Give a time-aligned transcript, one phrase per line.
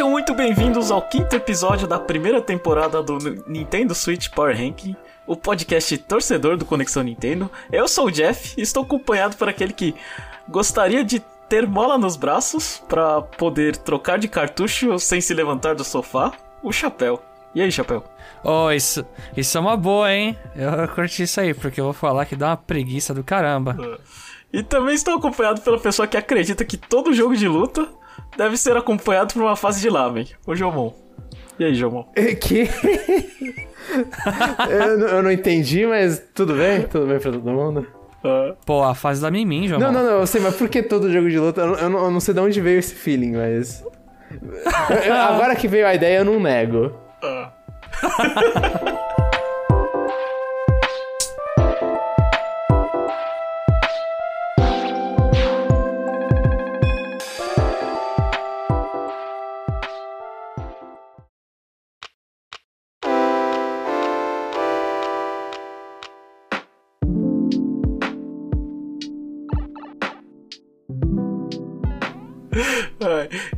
[0.00, 4.96] Sejam muito bem-vindos ao quinto episódio da primeira temporada do Nintendo Switch Power Ranking,
[5.26, 7.50] o podcast torcedor do Conexão Nintendo.
[7.70, 9.94] Eu sou o Jeff e estou acompanhado por aquele que
[10.48, 15.84] gostaria de ter mola nos braços para poder trocar de cartucho sem se levantar do
[15.84, 17.22] sofá, o Chapéu.
[17.54, 18.02] E aí, Chapéu?
[18.42, 19.04] Oh, isso,
[19.36, 20.34] isso é uma boa, hein?
[20.56, 23.76] Eu curti isso aí, porque eu vou falar que dá uma preguiça do caramba.
[24.50, 27.99] E também estou acompanhado pela pessoa que acredita que todo jogo de luta
[28.36, 30.92] deve ser acompanhado por uma fase de lamen, o Jomon.
[31.58, 32.04] E aí, Jomon?
[32.40, 32.68] Que?
[34.70, 36.82] eu, não- eu não entendi, mas tudo bem?
[36.82, 37.86] Tudo bem pra todo mundo?
[38.24, 39.80] Ah, Pô, a fase da Mimin, João.
[39.80, 41.60] Não, não, não, eu sei, mas por que todo jogo de luta?
[41.62, 43.84] Eu, não- eu não, eu não sei de onde veio esse feeling, mas.
[45.28, 46.92] Agora que veio a ideia, eu não nego.
[47.22, 47.50] ah.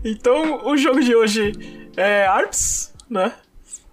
[0.05, 1.53] Então, o jogo de hoje
[1.97, 3.33] é ARMS, né?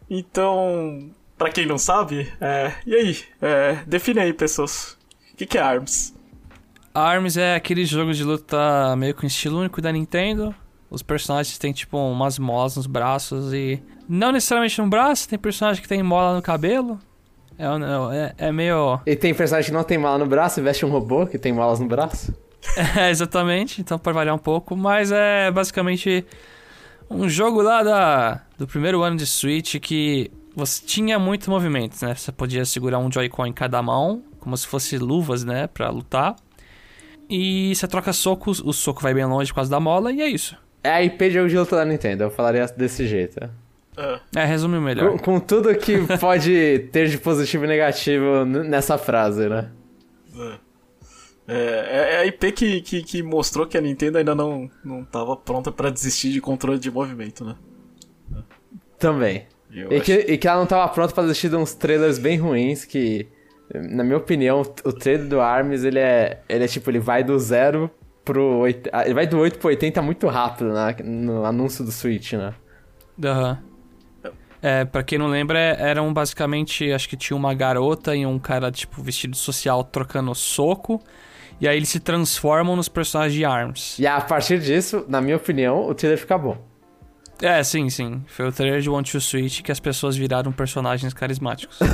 [0.09, 2.73] Então, pra quem não sabe, é...
[2.85, 3.17] e aí?
[3.41, 4.97] É, define aí, pessoas.
[5.33, 6.15] O que, que é ARMS?
[6.93, 10.53] ARMS é aquele jogo de luta meio com estilo único da Nintendo.
[10.89, 13.81] Os personagens têm, tipo, umas molas nos braços e...
[14.07, 16.99] Não necessariamente no braço, tem personagem que tem mola no cabelo.
[17.55, 17.65] É,
[18.15, 18.99] é, é meio...
[19.05, 21.53] E tem personagem que não tem mala no braço e veste um robô que tem
[21.53, 22.33] malas no braço.
[22.99, 26.25] É, exatamente, então pode variar um pouco, mas é basicamente
[27.09, 32.13] um jogo lá da, do primeiro ano de Switch que você tinha muitos movimentos, né?
[32.13, 36.36] Você podia segurar um Joy-Con em cada mão, como se fosse luvas, né, pra lutar.
[37.30, 40.27] E você troca socos, o soco vai bem longe por causa da mola, e é
[40.27, 40.58] isso.
[40.83, 43.39] É a IP de jogo de luta da Nintendo, eu falaria desse jeito.
[44.36, 45.11] É, resume melhor.
[45.11, 49.69] Com, com tudo que pode ter de positivo e negativo nessa frase, né?
[51.49, 55.36] É, é a IP que, que, que mostrou que a Nintendo ainda não, não tava
[55.36, 57.55] pronta pra desistir de controle de movimento, né?
[58.98, 59.45] Também.
[59.71, 62.17] Eu E acho- que, e que ela não tava pronta pra desistir de uns trailers
[62.17, 63.27] bem ruins que,
[63.73, 67.37] na minha opinião, o trailer do ARMS, ele é, ele é tipo, ele vai do
[67.39, 67.89] zero
[68.26, 68.60] pro...
[68.60, 72.33] oit- ah, Ele vai do 8 pro 80 muito rápido né, no anúncio do Switch,
[72.33, 72.54] né?
[73.23, 73.60] Aham.
[74.61, 78.37] É, pra quem não lembra, é- eram basicamente, acho que tinha uma garota e um
[78.37, 81.02] cara, tipo, vestido social trocando soco.
[81.59, 83.99] E aí eles se transformam nos personagens de ARMS.
[84.02, 86.58] E a partir disso, na minha opinião, o trailer fica bom.
[87.42, 88.23] É, sim, sim.
[88.27, 91.80] Foi o trailer de One to Switch que as pessoas viraram personagens carismáticos.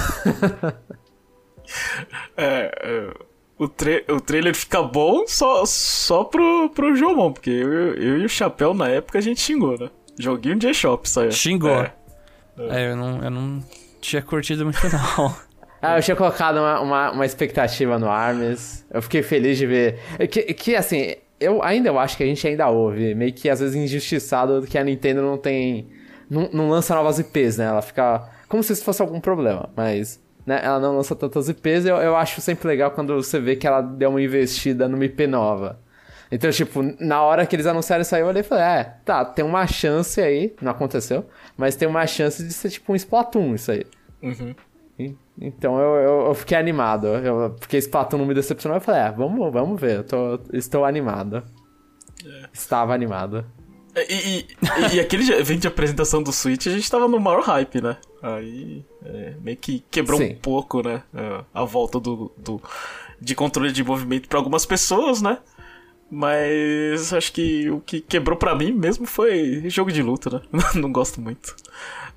[2.38, 3.14] É, é,
[3.58, 8.26] o, tra o trailer fica bom só, só pro, pro Jomon, porque eu, eu e
[8.26, 9.90] o Chapéu na época a gente xingou, né?
[10.20, 11.32] Joguinho de eShop saiu.
[11.32, 11.72] Xingou.
[11.72, 11.94] É.
[12.58, 13.64] É, eu não, eu não
[14.00, 15.36] tinha curtido muito, não.
[15.86, 18.86] Ah, eu tinha colocado uma, uma, uma expectativa no ARMS.
[18.92, 20.00] Eu fiquei feliz de ver.
[20.30, 23.60] Que, que assim, eu ainda eu acho que a gente ainda ouve, meio que às
[23.60, 25.88] vezes injustiçado que a Nintendo não tem.
[26.30, 27.66] Não, não lança novas IPs, né?
[27.66, 28.28] Ela fica.
[28.48, 30.24] Como se isso fosse algum problema, mas.
[30.46, 33.66] Né, ela não lança tantas IPs, eu, eu acho sempre legal quando você vê que
[33.66, 35.80] ela deu uma investida numa IP nova.
[36.32, 39.26] Então, tipo, na hora que eles anunciaram isso aí, eu olhei e falei, é, tá,
[39.26, 41.26] tem uma chance aí, não aconteceu,
[41.58, 43.86] mas tem uma chance de ser tipo um Splatoon isso aí.
[44.22, 44.54] Uhum.
[45.40, 47.08] Então eu, eu, eu fiquei animado.
[47.08, 48.78] Eu, porque Splatoon não me decepcionou.
[48.78, 49.98] Eu falei, é, vamos, vamos ver.
[49.98, 51.44] Eu tô, estou animado.
[52.54, 53.46] Estava animado.
[53.94, 57.42] É, E, e, e- aquele evento de apresentação do Switch, a gente tava no maior
[57.44, 57.98] hype, né?
[58.22, 60.32] Aí é, meio que quebrou Sim.
[60.32, 61.04] um pouco, né?
[61.14, 62.62] é, A volta do, do,
[63.22, 65.38] de controle de movimento pra algumas pessoas, né?
[66.10, 70.42] Mas acho que o que quebrou pra mim mesmo foi jogo de luta, né?
[70.76, 71.56] Não gosto muito.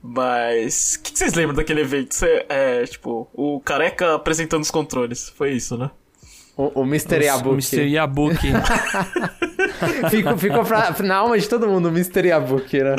[0.03, 0.95] Mas.
[0.95, 2.15] O que, que vocês lembram daquele evento?
[2.15, 5.29] Cê- é, tipo, o careca apresentando os controles.
[5.31, 5.91] Foi isso, né?
[6.56, 7.19] O, o Mr.
[7.19, 7.77] O Yabuki.
[7.77, 7.89] Mr.
[7.89, 8.49] Yabuki.
[10.11, 12.27] ficou ficou pra, na alma de todo mundo o Mr.
[12.29, 12.97] Yabuki, né?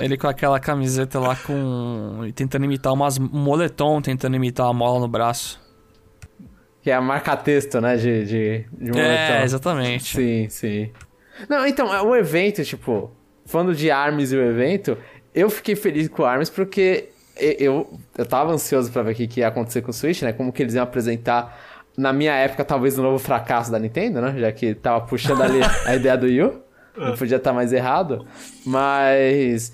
[0.00, 2.20] ele com aquela camiseta lá com...
[2.34, 3.18] Tentando imitar umas...
[3.18, 5.60] Um moletom, tentando imitar a mola no braço.
[6.80, 7.96] Que é a marca-texto, né?
[7.96, 9.44] De, de, de um É, moletom.
[9.44, 10.16] exatamente.
[10.16, 10.90] Sim, sim.
[11.48, 13.10] Não, então, é, o evento, tipo,
[13.44, 14.96] falando de ARMS e o evento,
[15.34, 17.08] eu fiquei feliz com o ARMS porque
[17.38, 20.32] eu, eu tava ansioso pra ver o que, que ia acontecer com o Switch, né?
[20.32, 21.58] Como que eles iam apresentar,
[21.96, 24.34] na minha época, talvez o novo fracasso da Nintendo, né?
[24.38, 26.62] Já que tava puxando ali a ideia do Wii U.
[26.96, 28.26] Não podia estar mais errado.
[28.66, 29.72] Mas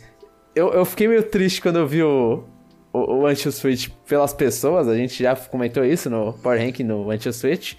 [0.54, 2.44] eu, eu fiquei meio triste quando eu vi o,
[2.92, 4.86] o, o Anti-Switch pelas pessoas.
[4.86, 7.74] A gente já comentou isso no Power Ranking, no Anti-Switch.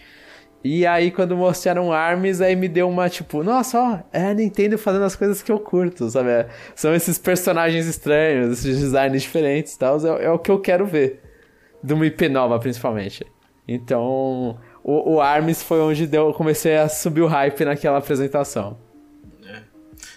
[0.64, 4.78] E aí, quando mostraram ARMS, aí me deu uma, tipo, nossa, ó, é a Nintendo
[4.78, 6.48] fazendo as coisas que eu curto, sabe?
[6.76, 10.86] São esses personagens estranhos, esses designs diferentes e tal, é, é, o que eu quero
[10.86, 11.22] ver.
[11.82, 13.26] De uma IP nova, principalmente.
[13.66, 18.78] Então, o, o ARMS foi onde deu, eu comecei a subir o hype naquela apresentação.
[19.46, 19.62] É.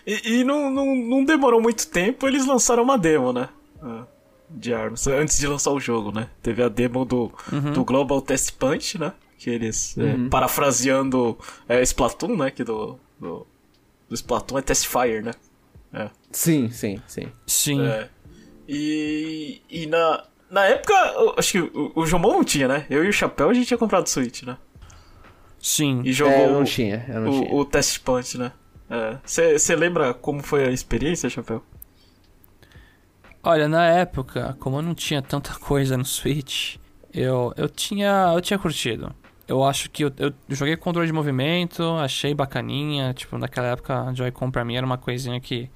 [0.05, 3.49] E, e não, não, não, demorou muito tempo, eles lançaram uma demo, né?
[3.81, 4.07] Ah,
[4.51, 6.29] de ARMS, antes de lançar o jogo, né?
[6.43, 7.73] Teve a demo do, uhum.
[7.73, 9.13] do Global Test Punch, né?
[9.43, 10.27] Que eles, é, uhum.
[10.27, 11.37] é, parafraseando
[11.69, 12.51] é, Splatoon, né?
[12.51, 13.47] Que do, do,
[14.09, 15.33] do Splatoon é Testfire, né?
[15.93, 16.09] É.
[16.31, 17.29] Sim, sim, sim.
[17.45, 17.85] Sim.
[17.85, 18.09] É.
[18.69, 20.95] E, e na, na época,
[21.37, 22.87] acho que o, o Jomon não tinha, né?
[22.89, 24.57] Eu e o Chapéu a gente tinha comprado Switch, né?
[25.61, 26.03] Sim.
[26.05, 27.55] E jogou é, eu não tinha, eu não o, tinha.
[27.55, 28.53] o Test Punch, né?
[29.25, 29.77] Você é.
[29.77, 31.63] lembra como foi a experiência, Chapéu?
[33.43, 36.77] Olha, na época, como eu não tinha tanta coisa no Switch,
[37.13, 39.15] eu, eu tinha eu tinha curtido.
[39.53, 43.13] Eu acho que eu, eu joguei controle de movimento, achei bacaninha.
[43.13, 45.69] Tipo, naquela época, a Joy-Con pra mim era uma coisinha que,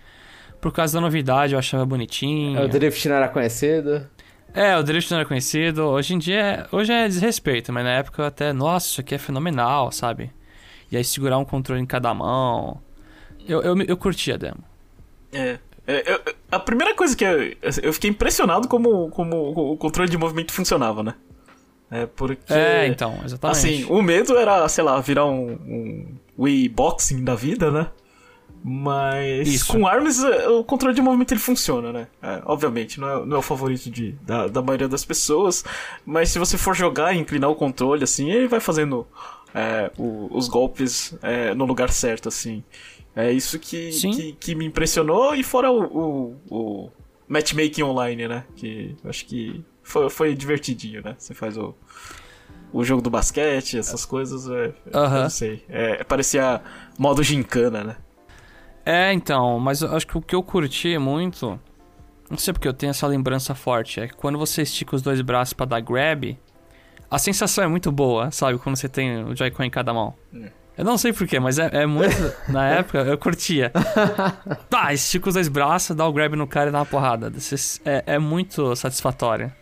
[0.63, 2.59] por causa da novidade, eu achava bonitinho.
[2.63, 4.09] O Drift não era conhecido.
[4.55, 5.83] É, o Drift não era conhecido.
[5.83, 9.19] Hoje em dia, hoje é desrespeito, mas na época eu até, nossa, isso aqui é
[9.19, 10.31] fenomenal, sabe?
[10.91, 12.81] E aí segurar um controle em cada mão.
[13.47, 14.65] Eu, eu, eu curti a demo.
[15.35, 15.59] É.
[15.87, 20.17] é eu, a primeira coisa que eu, eu fiquei impressionado como, como o controle de
[20.17, 21.15] movimento funcionava, né?
[21.91, 22.53] É porque.
[22.53, 23.59] É, então, exatamente.
[23.59, 26.07] Assim, o medo era, sei lá, virar um, um
[26.39, 27.89] Wii Boxing da vida, né?
[28.69, 29.73] Mas Isso.
[29.73, 32.09] com armas é, o controle de movimento ele funciona, né?
[32.21, 35.65] É, obviamente, não é, não é o favorito de, da, da maioria das pessoas,
[36.05, 39.07] mas se você for jogar e inclinar o controle, assim, ele vai fazendo
[39.55, 42.65] é, o, os golpes é, no lugar certo, assim.
[43.15, 46.91] É isso que, que, que, me impressionou, e fora o, o, o
[47.29, 48.45] matchmaking online, né?
[48.57, 51.15] Que acho que foi, foi divertidinho, né?
[51.17, 51.75] Você faz o,
[52.73, 55.65] o jogo do basquete, essas coisas, é, não sei.
[55.69, 56.61] É, parecia
[56.99, 57.97] modo gincana, né?
[58.85, 61.59] É, então, mas eu acho que o que eu curti muito,
[62.29, 65.21] não sei porque eu tenho essa lembrança forte, é que quando você estica os dois
[65.21, 66.37] braços para dar grab,
[67.09, 68.59] a sensação é muito boa, sabe?
[68.59, 70.15] Quando você tem o Joy-Con em cada mão.
[70.35, 70.51] É.
[70.77, 72.17] Eu não sei porquê, mas é, é muito.
[72.51, 73.73] na época eu curtia.
[74.69, 77.33] Tá, estica os dois braços, dá o grab no cara e dá uma porrada.
[77.85, 79.53] É, é muito satisfatório.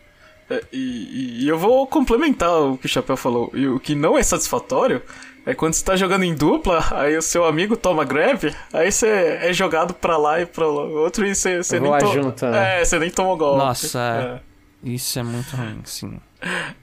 [0.49, 3.51] É, e, e, eu vou complementar o que o Chapéu falou.
[3.53, 5.01] E o que não é satisfatório
[5.45, 9.39] é quando você tá jogando em dupla, aí o seu amigo toma grab, aí você
[9.41, 12.13] é jogado pra lá e pra lá, outro e você, você nem toma.
[12.13, 12.81] Junto, né?
[12.81, 13.59] É, você nem toma golpe.
[13.59, 14.41] Nossa,
[14.83, 14.89] é.
[14.89, 16.19] isso é muito ruim, sim.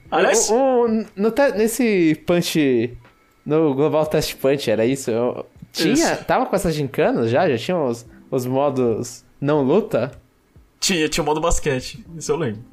[0.09, 2.97] Aliás, o, o, no te, nesse punch.
[3.45, 5.11] No Global Test Punch, era isso?
[5.11, 5.93] Eu, tinha.
[5.93, 6.23] Isso.
[6.23, 7.49] Tava com essas gincanas já?
[7.49, 10.13] Já tinha os, os modos não luta?
[10.79, 12.72] Tinha, tinha o modo basquete, isso eu lembro.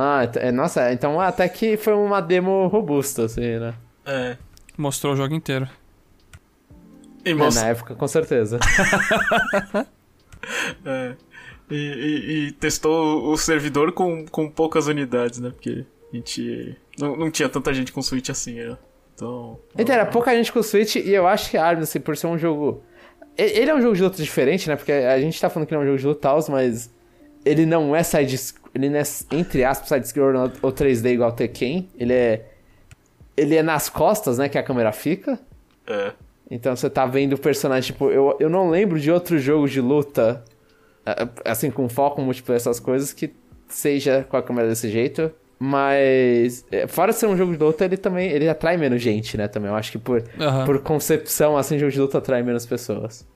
[0.00, 3.74] Ah, é, nossa, então até que foi uma demo robusta, assim, né?
[4.06, 4.36] É.
[4.76, 5.68] Mostrou o jogo inteiro.
[7.24, 7.58] E most...
[7.58, 8.60] é, na época, com certeza.
[10.86, 11.16] é.
[11.68, 15.50] E, e, e, testou o servidor com, com poucas unidades, né?
[15.50, 16.76] Porque a gente.
[16.96, 18.78] Não, não tinha tanta gente com Switch assim, né?
[19.16, 19.58] Então.
[19.76, 22.28] Então, era pouca gente com Switch e eu acho que a Arms, assim, por ser
[22.28, 22.84] um jogo.
[23.36, 24.76] Ele é um jogo de luta diferente, né?
[24.76, 26.88] Porque a gente tá falando que ele é um jogo de luta, mas
[27.44, 28.36] ele não é side
[28.78, 31.88] ele não é, entre aspas, side-scroller ou 3D igual Tekken.
[31.98, 32.46] Ele é.
[33.36, 34.48] Ele é nas costas, né?
[34.48, 35.38] Que a câmera fica.
[35.86, 36.12] É.
[36.50, 39.80] Então você tá vendo o personagem, tipo, eu, eu não lembro de outro jogo de
[39.80, 40.42] luta,
[41.44, 43.34] assim, com foco múltiplo, essas coisas, que
[43.68, 45.30] seja com a câmera desse jeito.
[45.58, 49.48] Mas, é, fora ser um jogo de luta, ele também ele atrai menos gente, né?
[49.48, 49.70] Também.
[49.70, 50.64] Eu acho que por, uhum.
[50.64, 53.26] por concepção, assim, jogo de luta atrai menos pessoas.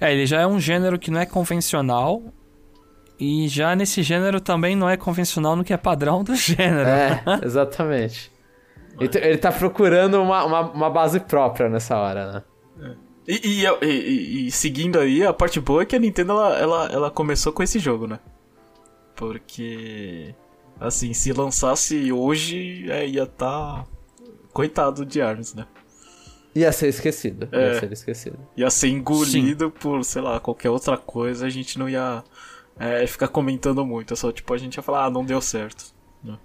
[0.00, 2.22] É, ele já é um gênero que não é convencional,
[3.18, 6.88] e já nesse gênero também não é convencional no que é padrão do gênero.
[6.88, 8.32] É, exatamente.
[8.98, 12.42] Ele tá procurando uma, uma, uma, base própria nessa hora, né?
[12.80, 13.04] É.
[13.26, 16.86] E, e, e, e, seguindo aí, a parte boa é que a Nintendo ela, ela,
[16.92, 18.20] ela começou com esse jogo, né?
[19.16, 20.34] Porque,
[20.78, 23.84] assim, se lançasse hoje, é, ia tá.
[24.52, 25.66] Coitado de ARMS, né?
[26.54, 27.48] Ia ser esquecido.
[27.50, 28.38] É, ia ser esquecido.
[28.56, 29.72] Ia ser engolido Sim.
[29.80, 32.22] por, sei lá, qualquer outra coisa, a gente não ia
[32.78, 34.12] é, ficar comentando muito.
[34.12, 35.94] É só, tipo, a gente ia falar, ah, não deu certo.
[36.22, 36.36] Né?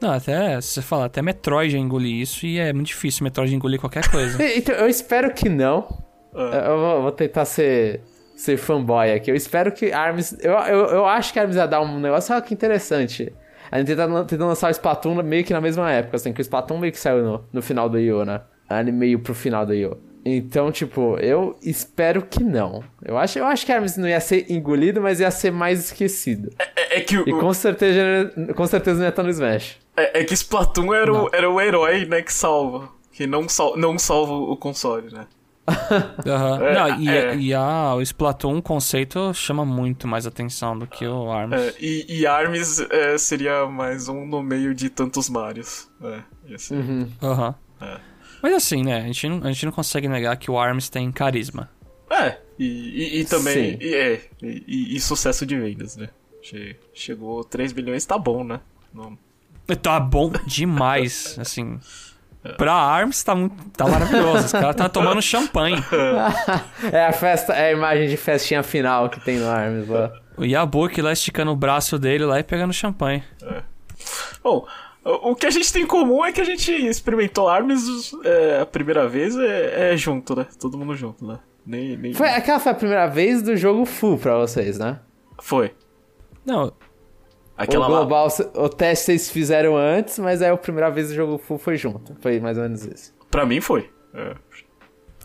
[0.00, 3.80] Não, até, você fala, até Metroid já engoli isso e é muito difícil Metroid engolir
[3.80, 4.42] qualquer coisa.
[4.54, 6.02] então, eu espero que não.
[6.34, 6.68] É.
[6.68, 8.02] Eu vou, vou, tentar ser,
[8.36, 9.30] ser fanboy aqui.
[9.30, 10.36] Eu espero que ARMS...
[10.40, 13.32] Eu, eu, eu acho que ARMS ia dar um negócio, olha que interessante.
[13.70, 16.42] A gente tá tentando lançar o Splatoon meio que na mesma época, assim, que o
[16.42, 18.40] Splatoon meio que saiu no, no final do IO, né?
[18.68, 19.96] Ali meio pro final do IO.
[20.24, 22.84] Então, tipo, eu espero que não.
[23.02, 26.50] Eu acho, eu acho que Hermes não ia ser engolido, mas ia ser mais esquecido.
[26.58, 29.78] É, é, é que o, E com certeza, com certeza não ia estar no Smash.
[29.96, 32.88] É, é que Splatoon era o, era o herói, né, que salva.
[33.12, 35.26] que não, sal, não salva o console, né?
[36.26, 36.64] Aham.
[36.64, 37.36] É, Não, e, é.
[37.36, 41.62] e a, o Splatoon, o conceito, chama muito mais atenção do que o ARMS.
[41.62, 45.88] É, e, e ARMS é, seria mais um no meio de tantos Marios.
[46.02, 46.74] É, ia ser.
[46.74, 47.08] Uhum.
[48.42, 48.42] É.
[48.42, 48.98] Mas assim, né?
[49.02, 51.68] A gente, não, a gente não consegue negar que o ARMS tem carisma.
[52.10, 53.72] É, e, e, e também.
[53.72, 53.78] Sim.
[53.80, 56.08] E, é, e, e- e sucesso de vendas, né?
[56.42, 58.60] Che- Chegou 3 bilhões, tá bom, né?
[58.92, 59.16] Não,
[59.82, 61.78] Tá bom demais, assim.
[62.56, 64.46] Pra ARMS tá, muito, tá maravilhoso.
[64.46, 65.76] Os caras tá tomando champanhe.
[66.92, 70.10] É a festa, é a imagem de festinha final que tem no Arms lá.
[70.36, 73.22] O Yabuki lá esticando o braço dele lá e pegando champanhe.
[74.42, 74.66] Bom,
[75.04, 78.66] o que a gente tem em comum é que a gente experimentou ARMS é, a
[78.66, 80.46] primeira vez é, é junto, né?
[80.58, 81.38] Todo mundo junto, né?
[81.64, 82.12] Nem, nem...
[82.14, 84.98] Foi, aquela foi a primeira vez do jogo full pra vocês, né?
[85.40, 85.72] Foi.
[86.44, 86.72] Não,
[87.56, 87.98] Aquela o lá.
[87.98, 91.76] global, o teste vocês fizeram antes, mas aí a primeira vez do jogo full foi
[91.76, 92.16] junto.
[92.20, 93.14] Foi mais ou menos isso.
[93.30, 93.90] Pra mim foi.
[94.14, 94.34] É.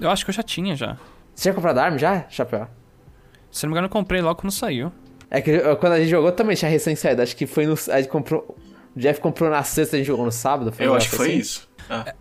[0.02, 0.98] eu acho que eu já tinha já.
[1.34, 2.68] Você tinha comprado Arms já, Chapéu?
[3.50, 4.92] Se não me engano, eu comprei logo quando saiu.
[5.32, 7.22] É que eu- quando a gente jogou também tinha recém saído.
[7.22, 7.74] Acho que foi no.
[7.90, 8.56] A gente comprou.
[8.96, 10.72] O Jeff comprou na sexta, a gente jogou no sábado.
[10.72, 11.38] Foi Eu acho que foi assim?
[11.38, 11.70] isso.
[11.90, 12.14] É.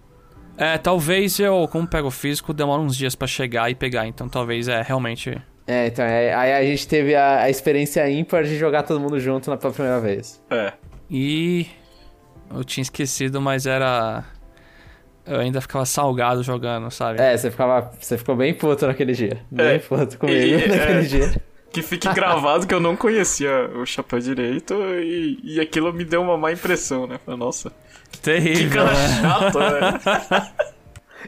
[0.57, 4.07] É, talvez eu, como pego físico, demora uns dias pra chegar e pegar.
[4.07, 5.37] Então talvez é realmente.
[5.67, 9.19] É, então, é, aí a gente teve a, a experiência ímpar de jogar todo mundo
[9.19, 10.43] junto na pela primeira vez.
[10.51, 10.73] É.
[11.11, 11.67] E.
[12.55, 14.25] Eu tinha esquecido, mas era.
[15.27, 17.21] Eu ainda ficava salgado jogando, sabe?
[17.21, 17.91] É, você ficava.
[17.99, 19.39] Você ficou bem puto naquele dia.
[19.51, 19.79] Bem É.
[19.79, 21.03] puto comigo E- naquele é.
[21.03, 21.43] dia.
[21.75, 26.23] Que fique gravado que eu não conhecia o chapéu direito e, e aquilo me deu
[26.23, 27.19] uma má impressão, né?
[27.25, 27.73] Falei, Nossa,
[28.13, 29.21] que Terrível, cara né?
[29.21, 30.53] chato, né?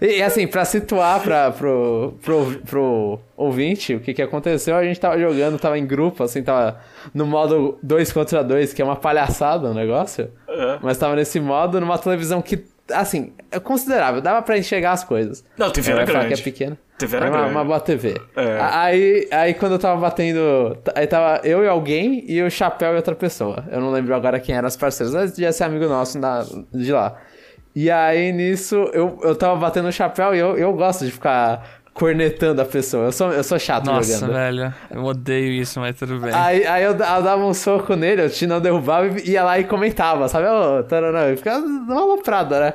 [0.01, 4.85] E, e, assim, pra situar pra, pro, pro, pro ouvinte, o que que aconteceu, a
[4.85, 6.79] gente tava jogando, tava em grupo, assim, tava
[7.15, 10.31] no modo 2 contra 2, que é uma palhaçada o negócio.
[10.49, 10.79] É.
[10.83, 12.63] Mas tava nesse modo, numa televisão que,
[12.93, 15.45] assim, é considerável, dava pra enxergar as coisas.
[15.57, 16.29] Não, TV era grande.
[16.29, 16.79] que é pequena.
[16.99, 17.53] TV era uma, grande.
[17.53, 18.21] uma boa TV.
[18.35, 18.59] É.
[18.61, 20.77] Aí, aí quando eu tava batendo.
[20.95, 23.65] Aí tava eu e alguém e o Chapéu e outra pessoa.
[23.71, 26.93] Eu não lembro agora quem eram os parceiros, mas devia ser amigo nosso da, de
[26.93, 27.19] lá.
[27.75, 31.83] E aí nisso eu, eu tava batendo o chapéu e eu, eu gosto de ficar
[31.97, 33.07] cornetando a pessoa.
[33.07, 34.35] Eu sou, eu sou chato Nossa, jogando.
[34.35, 34.75] velho.
[34.91, 36.31] Eu odeio isso, mas tudo bem.
[36.33, 39.59] Aí, aí eu, eu dava um soco nele, eu te não derrubava e ia lá
[39.59, 40.47] e comentava, sabe?
[40.47, 42.73] Ô, taranã, e ficava numa aloprada, né?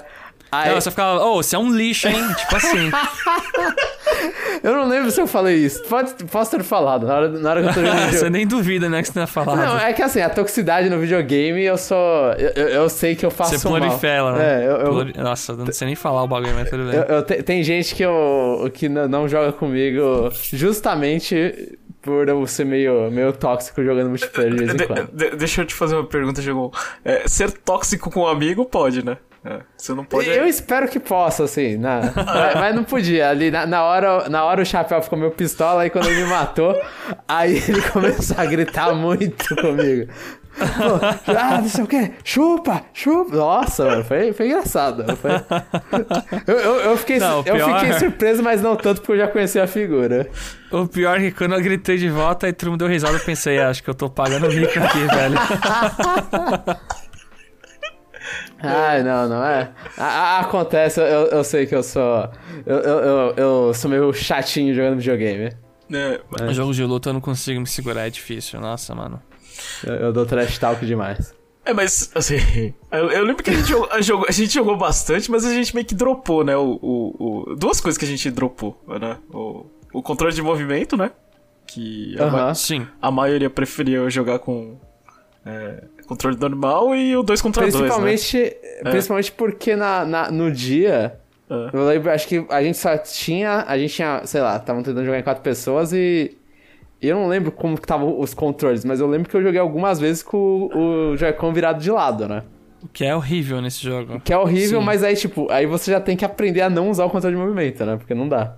[0.51, 2.21] Aí, Não, você ficava, ô, você é um lixo, hein?
[2.37, 2.91] tipo assim.
[4.63, 5.81] Eu não lembro se eu falei isso.
[5.83, 8.87] Pode, posso ter falado na hora, na hora que eu tô jogando você nem duvida,
[8.89, 9.57] né, que você tenha falado.
[9.57, 11.97] Não, é que assim, a toxicidade no videogame, eu sou.
[12.33, 13.79] Eu, eu, sei que eu faço Você mal.
[13.79, 14.63] prolifera, né?
[14.63, 16.95] É, eu, eu, Pluri- Nossa, não sei nem falar o bagulho, mas tudo bem.
[16.99, 22.65] eu- eu te- tem gente que, eu, que não joga comigo justamente por eu ser
[22.65, 25.07] meio, meio tóxico jogando multiplayer de vez em De- quando.
[25.11, 26.71] de- deixa eu te fazer uma pergunta, Jogou.
[27.03, 29.17] É, ser tóxico com um amigo pode, né?
[29.43, 30.29] É, você não pode.
[30.29, 33.29] Eu espero que possa, assim, na- mas, mas não podia.
[33.29, 36.29] Ali na, na hora, na hora o chapéu ficou meio pistola, aí quando ele me
[36.29, 36.79] matou,
[37.27, 40.11] aí ele começou a gritar muito comigo.
[40.53, 43.35] Pô, ah, não sei o que, chupa, chupa.
[43.35, 45.05] Nossa, mano, foi, foi engraçado.
[45.15, 45.31] Foi...
[46.45, 49.27] Eu, eu, eu fiquei, Não, eu pior- fiquei surpreso, mas não tanto porque eu já
[49.29, 50.29] conhecia a figura.
[50.69, 53.19] O pior é que quando eu gritei de volta e todo mundo deu risada, eu
[53.21, 55.37] pensei, "Ah, acho que eu tô pagando o mico aqui, velho.
[58.63, 59.71] Ai, não, não é.
[59.97, 62.29] A- a- acontece, eu, eu sei que eu sou.
[62.65, 65.51] Eu, eu, eu, sou meio chatinho jogando videogame.
[65.93, 68.59] É, No jogo de luta eu não consigo me segurar, é difícil.
[68.61, 69.21] Nossa, mano.
[69.85, 71.33] Eu, eu dou trash talk demais.
[71.65, 72.35] É, mas, assim,
[72.91, 75.53] eu, eu lembro que a gente, jogou, a jogou- a gente jogou bastante, mas a
[75.53, 76.55] gente meio que dropou, né?
[76.55, 79.17] O, o, o- duas coisas que a gente dropou, né?
[79.33, 81.11] O, o controle de movimento, né?
[81.67, 82.53] Que a, ma- Aham.
[82.55, 82.87] Sim.
[83.01, 84.77] a maioria preferia jogar com
[85.45, 87.79] é, controle normal e o 2 contra 2, né?
[87.81, 91.17] Principalmente, principalmente porque na, na- no dia.
[91.49, 91.69] É.
[91.73, 93.63] Eu lembro, acho que a gente só tinha.
[93.67, 96.37] A gente tinha, sei lá, estavam tentando jogar em quatro pessoas e.
[97.01, 99.99] Eu não lembro como que estavam os controles, mas eu lembro que eu joguei algumas
[99.99, 102.43] vezes com o, o Joy-Con virado de lado, né?
[102.83, 104.19] O que é horrível nesse jogo.
[104.19, 104.85] Que é horrível, Sim.
[104.85, 107.41] mas aí, tipo, aí você já tem que aprender a não usar o controle de
[107.41, 107.97] movimento, né?
[107.97, 108.55] Porque não dá.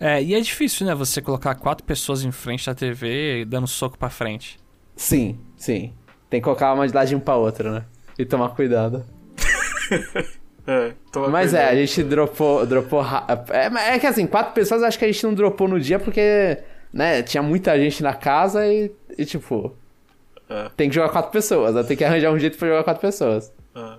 [0.00, 0.94] É, e é difícil, né?
[0.94, 4.58] Você colocar quatro pessoas em frente da TV dando soco pra frente.
[4.96, 5.92] Sim, sim.
[6.28, 7.84] Tem que colocar uma de ladinho pra outra, né?
[8.18, 9.04] E tomar cuidado.
[10.70, 11.72] É, toma Mas é, cuidado.
[11.72, 12.66] a gente dropou.
[12.66, 13.02] dropou
[13.50, 16.58] é, é que assim, quatro pessoas acho que a gente não dropou no dia porque,
[16.92, 19.74] né, tinha muita gente na casa e, e, tipo.
[20.46, 20.68] É.
[20.76, 21.82] Tem que jogar quatro pessoas, né?
[21.84, 23.50] tem que arranjar um jeito pra jogar quatro pessoas.
[23.74, 23.94] É.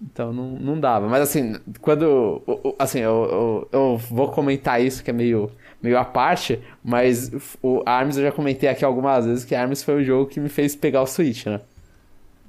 [0.00, 1.08] Então não, não dava.
[1.08, 2.42] Mas assim, quando.
[2.78, 5.50] Assim, eu, eu, eu vou comentar isso que é meio,
[5.82, 10.00] meio à parte, mas o Arms eu já comentei aqui algumas vezes que Arms foi
[10.00, 11.60] o jogo que me fez pegar o Switch, né?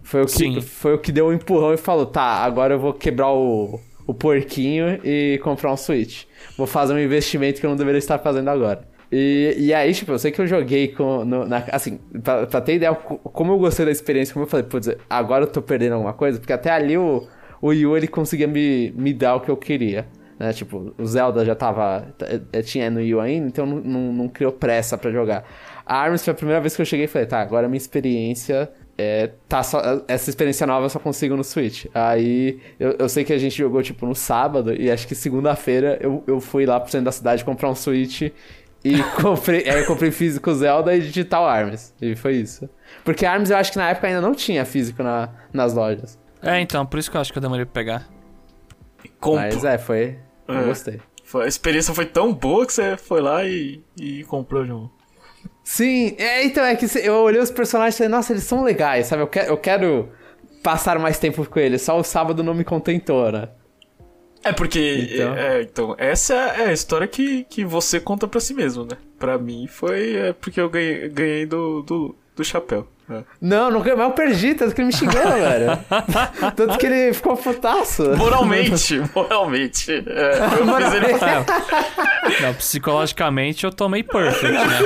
[0.03, 0.61] Foi o que, Sim.
[0.61, 4.13] foi o que deu o empurrão e falou, tá, agora eu vou quebrar o, o
[4.13, 6.23] porquinho e comprar um Switch.
[6.57, 8.87] Vou fazer um investimento que eu não deveria estar fazendo agora.
[9.11, 11.25] E, e aí, tipo, eu sei que eu joguei com.
[11.25, 14.65] No, na, assim, pra, pra, ter ideia como eu gostei da experiência, como eu falei,
[14.65, 17.27] putz, agora eu tô perdendo alguma coisa, porque até ali o,
[17.61, 20.07] o Yu ele conseguia me, me dar o que eu queria.
[20.37, 20.53] Né?
[20.53, 22.07] Tipo, o Zelda já tava.
[22.53, 25.43] Eh, tinha no Yu ainda, então não, não, não criou pressa para jogar.
[25.85, 28.71] A Arms foi a primeira vez que eu cheguei e falei, tá, agora minha experiência
[29.01, 31.85] é, tá só, essa experiência nova eu só consigo no Switch.
[31.93, 35.97] Aí eu, eu sei que a gente jogou tipo no sábado e acho que segunda-feira
[36.01, 38.23] eu, eu fui lá pro centro da cidade comprar um Switch
[38.83, 41.93] e comprei, aí eu comprei físico Zelda e digital Arms.
[42.01, 42.69] E foi isso.
[43.05, 46.18] Porque Arms eu acho que na época ainda não tinha físico na, nas lojas.
[46.41, 48.07] É, então, por isso que eu acho que eu demorei pra pegar.
[49.21, 50.17] Mas é, foi.
[50.47, 50.55] É.
[50.55, 50.99] Eu gostei.
[51.35, 54.89] A experiência foi tão boa que você foi lá e, e comprou de um.
[55.63, 59.05] Sim, é, então é que eu olhei os personagens e falei, nossa, eles são legais,
[59.05, 59.21] sabe?
[59.21, 60.09] Eu quero, eu quero
[60.63, 63.49] passar mais tempo com eles, só o sábado não me contentou, né?
[64.43, 65.09] É porque.
[65.13, 68.97] Então, é, então essa é a história que, que você conta pra si mesmo, né?
[69.17, 72.87] Pra mim foi é porque eu ganhei, ganhei do, do, do chapéu.
[73.09, 73.23] É.
[73.41, 75.79] Não, não ganhei, mas eu perdi, tanto que ele me xingou, velho.
[76.55, 78.15] Tanto que ele ficou putaço.
[78.15, 79.91] Moralmente, moralmente.
[79.91, 81.07] É, eu fiz ele...
[82.41, 84.79] Não, psicologicamente eu tomei perfect, né?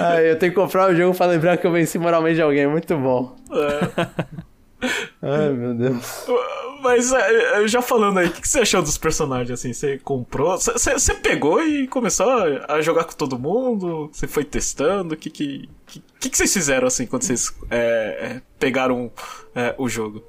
[0.00, 2.96] Ai, eu tenho que comprar o jogo pra lembrar que eu venci moralmente alguém, muito
[2.96, 3.36] bom.
[3.50, 4.06] É.
[5.22, 6.26] Ai, meu Deus.
[6.80, 9.72] Mas é, é, já falando aí, o que, você achou dos personagens, assim?
[9.72, 10.56] Você comprou?
[10.56, 12.28] Você pegou e começou
[12.68, 14.08] a jogar com todo mundo?
[14.12, 15.14] Você foi testando?
[15.14, 19.10] O que que, que, que, vocês fizeram, assim, quando vocês é, é, pegaram
[19.54, 20.22] é, o jogo?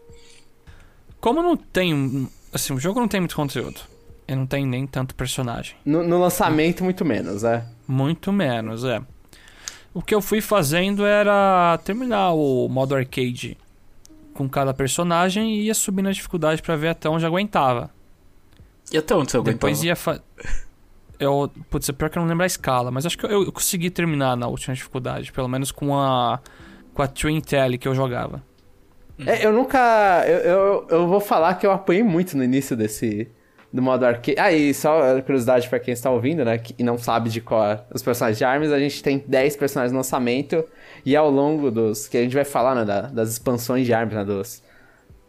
[1.19, 2.27] Como não tem...
[2.51, 3.81] Assim, o jogo não tem muito conteúdo.
[4.27, 5.75] E não tem nem tanto personagem.
[5.85, 7.63] No, no lançamento, muito menos, é?
[7.87, 9.01] Muito menos, é.
[9.93, 13.57] O que eu fui fazendo era terminar o modo arcade
[14.39, 17.91] com cada personagem e ia subindo a dificuldade para ver até onde aguentava.
[18.91, 19.53] E até onde você aguentava?
[19.53, 20.21] Depois ia fa...
[21.19, 23.51] Eu, putz, é pior que eu não lembro a escala, mas acho que eu, eu
[23.51, 26.39] consegui terminar na última dificuldade, pelo menos com a
[26.93, 28.43] com a Twin Tele que eu jogava.
[29.25, 30.23] É, eu nunca.
[30.27, 33.29] Eu, eu, eu, vou falar que eu apanhei muito no início desse.
[33.71, 34.39] Do modo arcade.
[34.39, 36.59] Ah, e só curiosidade para quem está ouvindo, né?
[36.77, 39.99] e não sabe de qual os personagens de Arms, a gente tem 10 personagens no
[39.99, 40.65] lançamento.
[41.05, 42.07] E ao longo dos.
[42.07, 42.85] Que a gente vai falar, né?
[42.85, 44.23] Da, das expansões de Arms, né?
[44.25, 44.63] Dos,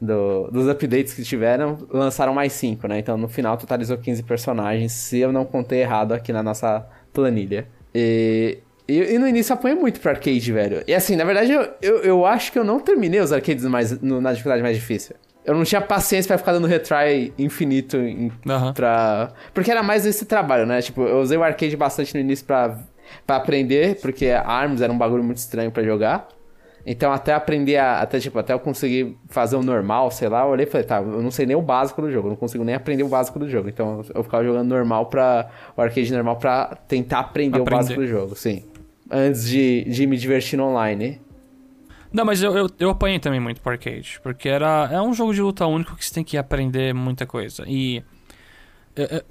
[0.00, 2.98] do, dos updates que tiveram, lançaram mais 5, né?
[2.98, 7.66] Então no final totalizou 15 personagens, se eu não contei errado aqui na nossa planilha.
[7.94, 10.82] E, e, e no início apanha muito pro arcade, velho.
[10.86, 14.00] E assim, na verdade, eu, eu, eu acho que eu não terminei os arcades mais,
[14.00, 15.14] no, na dificuldade mais difícil.
[15.44, 18.72] Eu não tinha paciência para ficar dando retry infinito em, uhum.
[18.74, 19.30] pra.
[19.54, 20.82] Porque era mais esse trabalho, né?
[20.82, 22.78] Tipo, eu usei o arcade bastante no início pra
[23.26, 26.28] para aprender, porque ARMS era um bagulho muito estranho para jogar.
[26.84, 30.48] Então até aprender a, até tipo, até eu conseguir fazer o normal, sei lá, eu
[30.48, 32.64] olhei e falei, tá, eu não sei nem o básico do jogo, eu não consigo
[32.64, 33.68] nem aprender o básico do jogo.
[33.68, 38.00] Então eu ficava jogando normal para o arcade normal para tentar aprender, aprender, o básico
[38.00, 38.64] do jogo, sim.
[39.10, 41.20] Antes de, de me divertir no online.
[42.12, 45.34] Não, mas eu, eu, eu apanhei também muito pro arcade, porque era, é um jogo
[45.34, 47.64] de luta único que você tem que aprender muita coisa.
[47.68, 48.02] E
[48.96, 49.22] eu, eu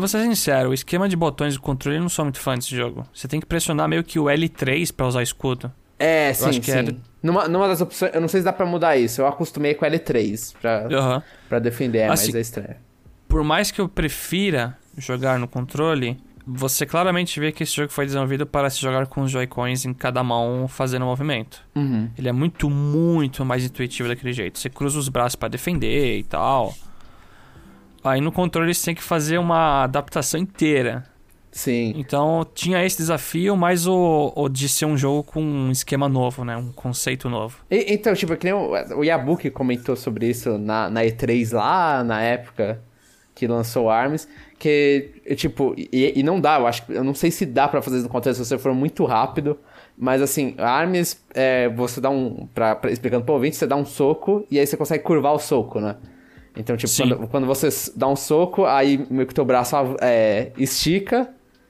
[0.00, 2.74] vou ser sincero, o esquema de botões do controle eu não sou muito fã desse
[2.74, 3.06] jogo.
[3.12, 5.72] Você tem que pressionar meio que o L3 para usar escudo.
[5.98, 6.70] É, sim, sim.
[6.70, 6.96] Era...
[7.22, 9.20] Numa, numa das opções, eu não sei se dá pra mudar isso.
[9.20, 11.22] Eu acostumei com L3 pra, uhum.
[11.48, 12.76] Pra defender, é, assim, mas é estranho.
[13.28, 18.06] Por mais que eu prefira jogar no controle, você claramente vê que esse jogo foi
[18.06, 21.60] desenvolvido para se jogar com os Joy-Cons em cada mão fazendo movimento.
[21.74, 22.08] Uhum.
[22.16, 24.58] Ele é muito, muito mais intuitivo daquele jeito.
[24.58, 26.72] Você cruza os braços para defender e tal.
[28.06, 31.04] Aí no controle você tem que fazer uma adaptação inteira.
[31.50, 31.94] Sim.
[31.96, 36.44] Então tinha esse desafio, mas o, o de ser um jogo com um esquema novo,
[36.44, 36.56] né?
[36.56, 37.58] Um conceito novo.
[37.70, 42.04] E, então, tipo, que nem o, o Yabuki comentou sobre isso na, na E3 lá,
[42.04, 42.82] na época
[43.34, 44.26] que lançou ARMS,
[44.58, 47.96] que, tipo, e, e não dá, eu acho eu não sei se dá para fazer
[47.96, 49.58] isso no controle se você for muito rápido,
[49.96, 53.84] mas assim, ARMS, é, você dá um, pra, pra, explicando pro ouvinte, você dá um
[53.84, 55.96] soco e aí você consegue curvar o soco, né?
[56.56, 60.52] Então, tipo, quando, quando, você dá um soco, aí meio que o teu braço é,
[60.56, 61.28] estica,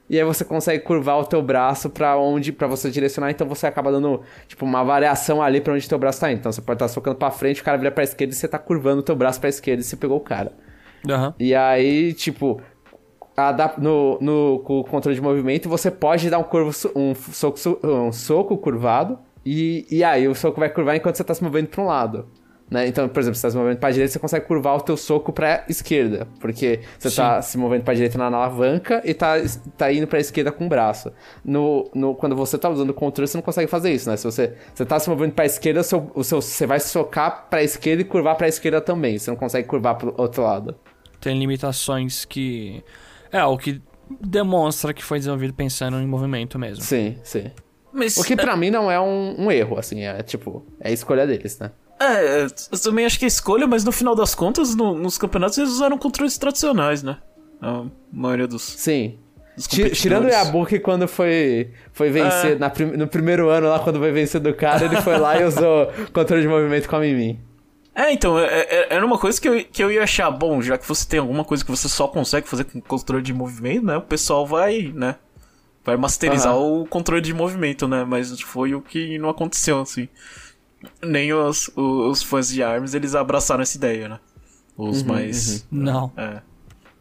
[0.09, 3.67] e aí você consegue curvar o teu braço para onde para você direcionar, então você
[3.67, 6.39] acaba dando, tipo, uma variação ali para onde teu braço tá indo.
[6.39, 8.47] Então você pode estar tá socando para frente, o cara vira para esquerda e você
[8.47, 10.53] tá curvando o teu braço para esquerda e você pegou o cara.
[11.05, 11.33] Uhum.
[11.37, 12.61] E aí, tipo,
[13.77, 18.11] no, no, com o controle de movimento, você pode dar um, curvo, um, soco, um
[18.11, 21.81] soco curvado, e, e aí o soco vai curvar enquanto você tá se movendo para
[21.81, 22.27] um lado.
[22.69, 22.85] Né?
[22.87, 24.97] Então, por exemplo, se você tá se movendo pra direita, você consegue curvar o teu
[24.97, 26.27] soco pra esquerda.
[26.39, 27.15] Porque você Sim.
[27.15, 29.35] tá se movendo pra direita na alavanca e tá,
[29.77, 31.11] tá indo pra esquerda com o braço.
[31.45, 34.17] No, no, quando você tá usando o controle, você não consegue fazer isso, né?
[34.17, 37.47] Se você, você tá se movendo pra esquerda, o seu, o seu, você vai socar
[37.49, 39.17] pra esquerda e curvar pra esquerda também.
[39.17, 40.75] Você não consegue curvar pro outro lado.
[41.21, 42.83] Tem limitações que.
[43.31, 43.81] É, o que
[44.21, 46.83] demonstra que foi desenvolvido pensando em movimento mesmo.
[46.83, 47.49] Sim, sim.
[47.93, 50.91] Mas, O que pra mim não é um, um erro, assim, é tipo, é a
[50.91, 51.71] escolha deles, né?
[51.99, 55.57] É, eu também acho que é escolha, mas no final das contas, no- nos campeonatos
[55.57, 57.17] eles usaram controles tradicionais, né?
[57.61, 59.17] A maioria dos, Sim.
[59.55, 59.67] dos.
[59.67, 62.69] Tirando o Yabuki quando foi, foi vencer, É.
[62.69, 65.87] prim- no primeiro ano lá, quando foi vencer do cara, ele foi lá e usou
[66.13, 67.39] controle de movimento com a Mimi.
[67.95, 70.77] É, então, é- é- era uma coisa que eu, que eu ia achar, bom, já
[70.77, 73.97] que você tem alguma coisa que você só consegue fazer com controle de movimento, né?
[73.97, 75.15] O pessoal vai, né?
[75.83, 78.05] Vai masterizar o controle de movimento, né?
[78.07, 80.07] Mas foi o que não aconteceu, assim.
[81.03, 81.75] Nem os, os,
[82.11, 84.19] os fãs de ARMS, eles abraçaram essa ideia, né?
[84.77, 85.65] Os mais...
[85.71, 86.11] Não.
[86.17, 86.41] É.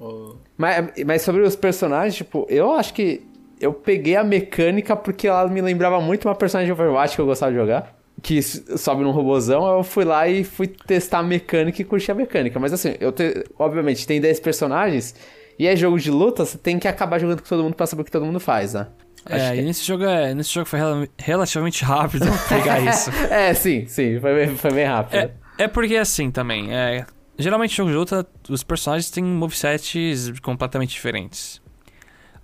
[0.01, 3.23] O- Mas, mas sobre os personagens, tipo, eu acho que
[3.61, 7.27] eu peguei a mecânica porque ela me lembrava muito uma personagem de Overwatch que eu
[7.27, 7.95] gostava de jogar.
[8.23, 12.15] Que sobe num robozão, eu fui lá e fui testar a mecânica e curti a
[12.15, 12.59] mecânica.
[12.59, 15.15] Mas assim, eu te- obviamente tem 10 personagens
[15.59, 18.03] e é jogo de luta, você tem que acabar jogando com todo mundo pra saber
[18.03, 18.87] o que todo mundo faz, né?
[19.29, 23.11] É, que- e nesse jogo, é, nesse jogo foi rela- relativamente rápido pegar isso.
[23.31, 25.15] É, sim, sim, foi bem, foi bem rápido.
[25.19, 25.31] É,
[25.65, 27.05] é porque assim também, é,
[27.39, 31.61] geralmente jogo de luta, os personagens têm movesets completamente diferentes.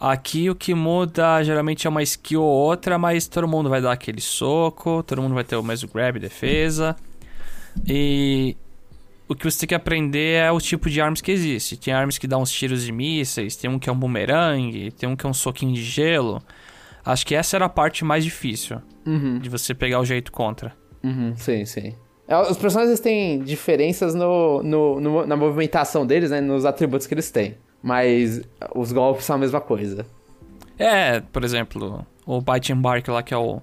[0.01, 3.93] Aqui o que muda geralmente é uma skill ou outra, mas todo mundo vai dar
[3.93, 6.97] aquele soco, todo mundo vai ter o mesmo grab e defesa.
[7.87, 8.57] E
[9.29, 11.77] o que você tem que aprender é o tipo de armas que existe.
[11.77, 15.09] Tem armas que dão uns tiros de mísseis, tem um que é um boomerang, tem
[15.09, 16.43] um que é um soquinho de gelo.
[17.05, 20.73] Acho que essa era a parte mais difícil Uhum, de você pegar o jeito contra.
[21.03, 21.95] uhum, sim, sim.
[22.29, 26.41] É, Os personagens têm diferenças no, no- no- na movimentação deles, né?
[26.41, 27.57] Nos atributos que eles têm.
[27.83, 28.41] Mas
[28.75, 30.07] os golpes são a mesma coisa.
[30.79, 33.61] É, por exemplo, o Bite and Bark lá, que é o,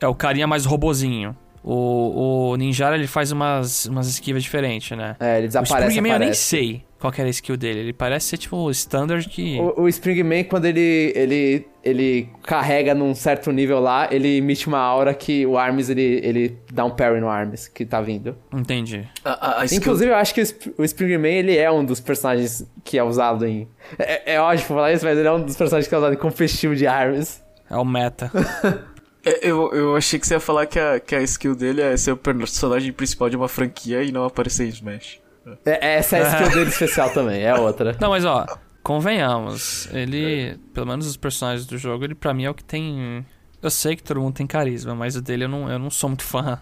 [0.00, 1.36] é o carinha mais robozinho.
[1.62, 5.16] O, o Ninjara, ele faz umas, umas esquivas diferentes, né?
[5.18, 5.86] É, ele o desaparece.
[5.88, 7.80] Springman eu nem sei qual que era a skill dele.
[7.80, 9.58] Ele parece ser tipo o standard que...
[9.60, 14.78] O, o Springman, quando ele, ele, ele carrega num certo nível lá, ele emite uma
[14.78, 18.36] aura que o Arms, ele, ele dá um parry no Arms que tá vindo.
[18.52, 19.06] Entendi.
[19.24, 20.46] A, a, a skill- Inclusive, eu acho que o
[20.78, 23.68] o Springman, ele é um dos personagens que é usado em...
[23.98, 26.18] É, é ótimo falar isso, mas ele é um dos personagens que é usado em
[26.18, 27.40] competitivo de Arms.
[27.70, 28.30] É o meta.
[29.28, 31.96] É, Eu, eu achei que você ia falar que a, que a skill dele é
[31.96, 35.18] ser o personagem principal de uma franquia e não aparecer em Smash.
[35.64, 37.96] É, essa é a skill dele especial também, é outra.
[38.00, 38.46] Não, mas ó,
[38.82, 39.88] convenhamos.
[39.92, 43.24] Ele, pelo menos os personagens do jogo, ele pra mim é o que tem...
[43.62, 46.10] Eu sei que todo mundo tem carisma, mas o dele eu não, eu não sou
[46.10, 46.60] muito fã.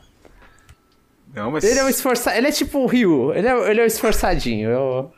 [1.34, 1.64] Não, mas.
[1.64, 4.70] Ele é um esforçado, ele é tipo o Ryu, ele é, ele é um esforçadinho,
[4.70, 5.12] eu...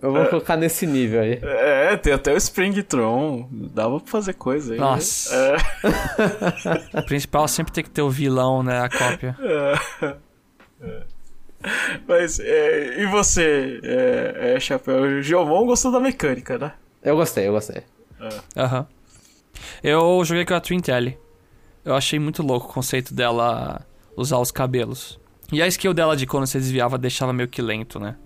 [0.00, 1.38] Eu vou colocar nesse nível aí.
[1.40, 3.48] É, tem até o Springtron.
[3.72, 4.80] Dava pra fazer coisa aí.
[4.80, 4.84] né?
[4.84, 5.32] Nossa.
[5.32, 6.98] É.
[6.98, 8.80] O principal sempre tem que ter o vilão, né?
[8.80, 9.36] A cópia.
[12.06, 15.02] Mas, é, e você, é, é, Chapéu?
[15.02, 16.72] O Geomon gostou da mecânica, né?
[17.02, 17.82] Eu gostei, eu gostei.
[18.56, 18.86] Aham.
[19.82, 21.18] Eu joguei com a Twin Telly.
[21.84, 23.84] Eu achei muito louco o conceito dela
[24.16, 25.18] usar os cabelos.
[25.52, 28.16] E a skill dela de quando você desviava deixava meio que lento, né?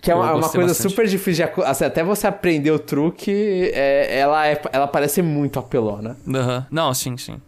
[0.00, 0.90] Que é uma, uma gostei coisa bastante.
[0.90, 5.60] super difícil de assim, até você aprender o truque, é, ela, é, ela parece muito
[5.60, 6.16] apelona.
[6.28, 6.66] Aham.
[6.70, 7.40] Não, sim, sim.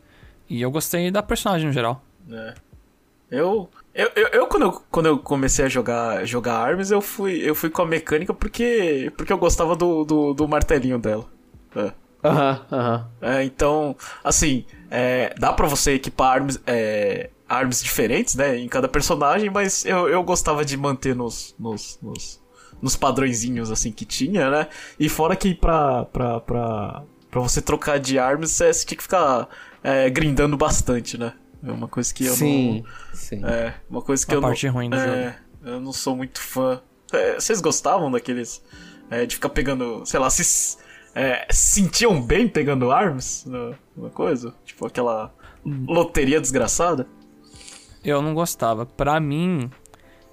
[0.49, 2.03] E eu gostei da personagem no geral.
[2.31, 2.55] É.
[3.31, 7.39] Eu, eu, eu, eu, quando, eu, quando eu comecei a jogar, jogar Arms, eu fui,
[7.49, 11.27] eu fui com a mecânica porque, porque eu gostava do, do, do martelinho dela.
[11.77, 11.93] É.
[12.25, 13.09] Aham, aham.
[13.21, 18.89] É, então, assim, é, dá pra você equipar armas, é, armas diferentes, né, em cada
[18.89, 22.43] personagem, mas eu, eu gostava de manter nos, nos, nos,
[22.81, 28.01] nos padrõezinhos, assim, que tinha, né, e fora que pra, pra, pra, pra você trocar
[28.01, 29.47] de armas, você, você tinha que ficar
[29.83, 33.39] é, grindando bastante, né, é uma coisa que eu Sim, sim.
[33.41, 33.49] não...
[33.49, 34.75] É, uma coisa que A eu parte não...
[34.75, 35.37] ruim do é, jogo.
[35.65, 36.81] eu não sou muito fã.
[37.13, 38.63] É, vocês gostavam daqueles...
[39.11, 40.77] é, de ficar pegando, sei lá, se
[41.15, 43.47] é, sentiam bem pegando armas
[43.97, 44.55] na coisa?
[44.65, 45.33] Tipo aquela
[45.65, 47.07] loteria desgraçada?
[48.05, 48.85] Eu não gostava.
[48.85, 49.71] Pra mim,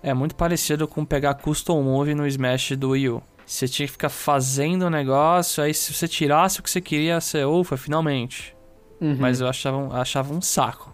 [0.04, 3.24] é muito parecido com pegar Custom Move no Smash do Wii U.
[3.46, 7.20] Você tinha que ficar fazendo o negócio, aí se você tirasse o que você queria,
[7.20, 8.56] você, ufa, finalmente.
[9.00, 9.18] Uhum.
[9.20, 10.91] Mas eu achava, um- achava um saco.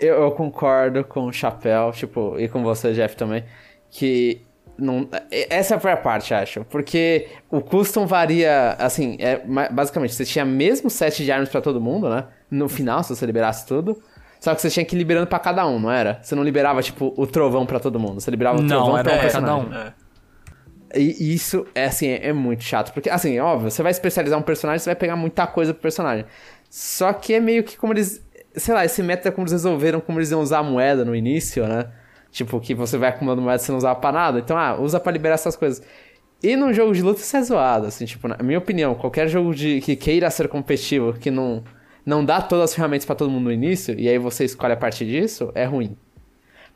[0.00, 3.44] Eu, eu concordo com o Chapéu, tipo, e com você, Jeff, também,
[3.90, 4.42] que
[4.78, 10.44] não, essa foi a parte, acho, porque o custom varia, assim, é, basicamente, você tinha
[10.44, 14.00] mesmo set de armas pra todo mundo, né, no final, se você liberasse tudo,
[14.40, 16.20] Só que você tinha que ir liberando pra cada um, não era?
[16.22, 18.20] Você não liberava, tipo, o trovão pra todo mundo.
[18.20, 19.74] Você liberava o Não, trovão pra um cada um.
[19.74, 19.92] É.
[20.94, 22.92] E isso é assim, é, é muito chato.
[22.92, 26.24] Porque, assim, óbvio, você vai especializar um personagem, você vai pegar muita coisa pro personagem.
[26.70, 28.24] Só que é meio que como eles.
[28.54, 31.14] Sei lá, esse método é como eles resolveram, como eles iam usar a moeda no
[31.14, 31.90] início, né?
[32.30, 34.38] Tipo, que você vai acumulando moeda e você não usava pra nada.
[34.40, 35.82] Então, ah, usa pra liberar essas coisas.
[36.42, 39.54] E num jogo de luta isso é zoado, assim, tipo, na minha opinião, qualquer jogo
[39.54, 41.64] de que queira ser competitivo, que não,
[42.06, 44.76] não dá todas as ferramentas pra todo mundo no início, e aí você escolhe a
[44.76, 45.96] partir disso, é ruim.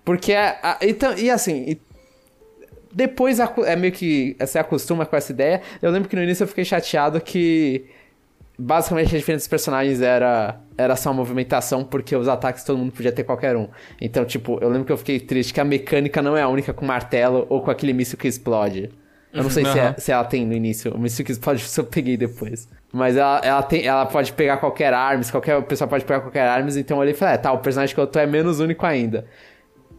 [0.05, 1.81] Porque, a, a- então, e assim, e
[2.93, 5.63] depois é meio que você acostuma com essa ideia.
[5.81, 7.87] Eu lembro que no início eu fiquei chateado que
[8.65, 12.93] basicamente a diferença dos personagens era era só a movimentação, porque os ataques todo mundo
[12.93, 13.69] podia ter qualquer um.
[14.01, 16.73] Então, tipo, eu lembro que eu fiquei triste que a mecânica não é a única
[16.73, 18.91] com martelo ou com aquele míssil que explode.
[19.33, 20.95] Eu não sei se, é- se ela tem no início.
[20.95, 22.69] O míssil que explode eu peguei depois.
[22.93, 26.77] Mas ela, ela, tem, ela pode pegar qualquer armas, qualquer pessoa pode pegar qualquer armas,
[26.77, 28.85] então eu olhei e falei, é, tá, o personagem que eu tô é menos único
[28.85, 29.27] ainda.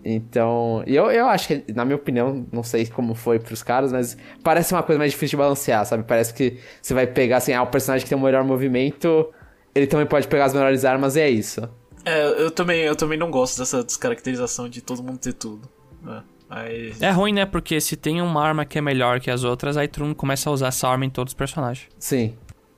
[0.06, 3.92] Então, e eu, eu acho que, na minha opinião, não sei como foi pros caras,
[3.92, 6.04] mas parece uma coisa mais difícil de balancear, sabe?
[6.04, 9.32] Parece que você vai pegar, assim, ah, o personagem que tem o melhor movimento,
[9.74, 11.62] ele também pode pegar as melhores armas e é isso.
[12.06, 15.70] É, eu também, eu também não gosto dessa descaracterização de todo mundo ter tudo.
[16.06, 17.46] É, aí, É ruim, né?
[17.46, 20.50] Porque se tem uma arma que é melhor que as outras, aí todo mundo começa
[20.50, 21.88] a usar essa arma em todos os personagens.
[21.98, 22.36] Sim,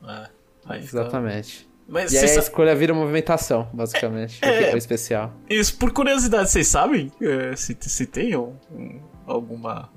[0.07, 0.27] é,
[0.67, 1.64] aí fica- exatamente.
[1.87, 4.39] Mas E aí a escolha vira movimentação, basicamente.
[4.43, 4.71] É, é.
[4.71, 5.31] é especial.
[5.49, 9.89] isso, por curiosidade, vocês sabem é, se, se tem um- um- alguma.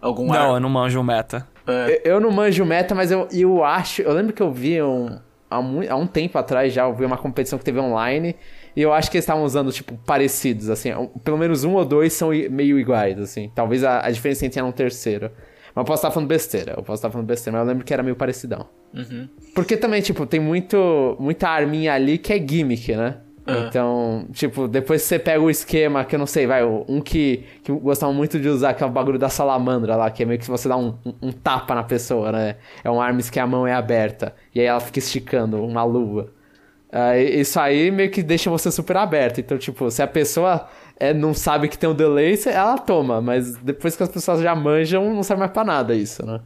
[0.00, 1.46] Algum não, ar- eu não manjo o meta.
[1.66, 4.00] é, Eu, eu não manjo meta, mas eu, eu acho.
[4.02, 5.18] Eu lembro que eu vi um.
[5.50, 8.34] Há, mu- há um tempo atrás já, eu vi uma competição que teve online.
[8.76, 10.94] E eu acho que eles estavam usando, tipo, parecidos, assim.
[10.94, 13.50] um- Pelo menos um ou dois são meio iguais, assim.
[13.54, 15.30] Talvez a, a diferença entre um terceiro.
[15.78, 16.72] Mas eu posso estar falando besteira.
[16.76, 18.66] Eu posso estar falando besteira, mas eu lembro que era meio parecidão.
[18.92, 19.28] uhum.
[19.54, 23.18] Porque também, tipo, tem muito, muita arminha ali que é gimmick, né?
[23.46, 23.60] É.
[23.60, 27.72] Então, tipo, depois você pega o esquema, que eu não sei, vai, um que, que
[27.72, 30.46] gostavam muito de usar, que é o bagulho da salamandra lá, que é meio que
[30.46, 32.56] você dá um, um, um tapa na pessoa, né?
[32.84, 36.28] É um armas que a mão é aberta, e aí ela fica esticando uma luva.
[36.90, 39.40] Ah, e- isso aí meio que deixa você super aberto.
[39.40, 43.56] Então, tipo, se a pessoa é, não sabe que tem um delay, ela toma, mas
[43.56, 46.40] depois que as pessoas já manjam, não serve mais pra nada isso, né?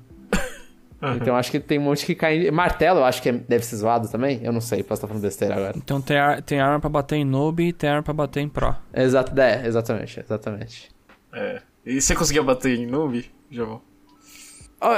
[1.17, 2.49] Então acho que tem um monte que cai.
[2.53, 4.41] Martelo, eu acho que é- deve ser zoado também.
[4.45, 5.75] Eu não sei, posso estar falando besteira agora.
[5.77, 8.49] Então tem, ar- tem arma pra bater em noob e tem arma pra bater em
[8.49, 8.73] pro.
[8.95, 10.91] Exato, é, exatamente, exatamente.
[11.33, 11.61] é.
[11.85, 13.83] E você conseguia bater em noob, João?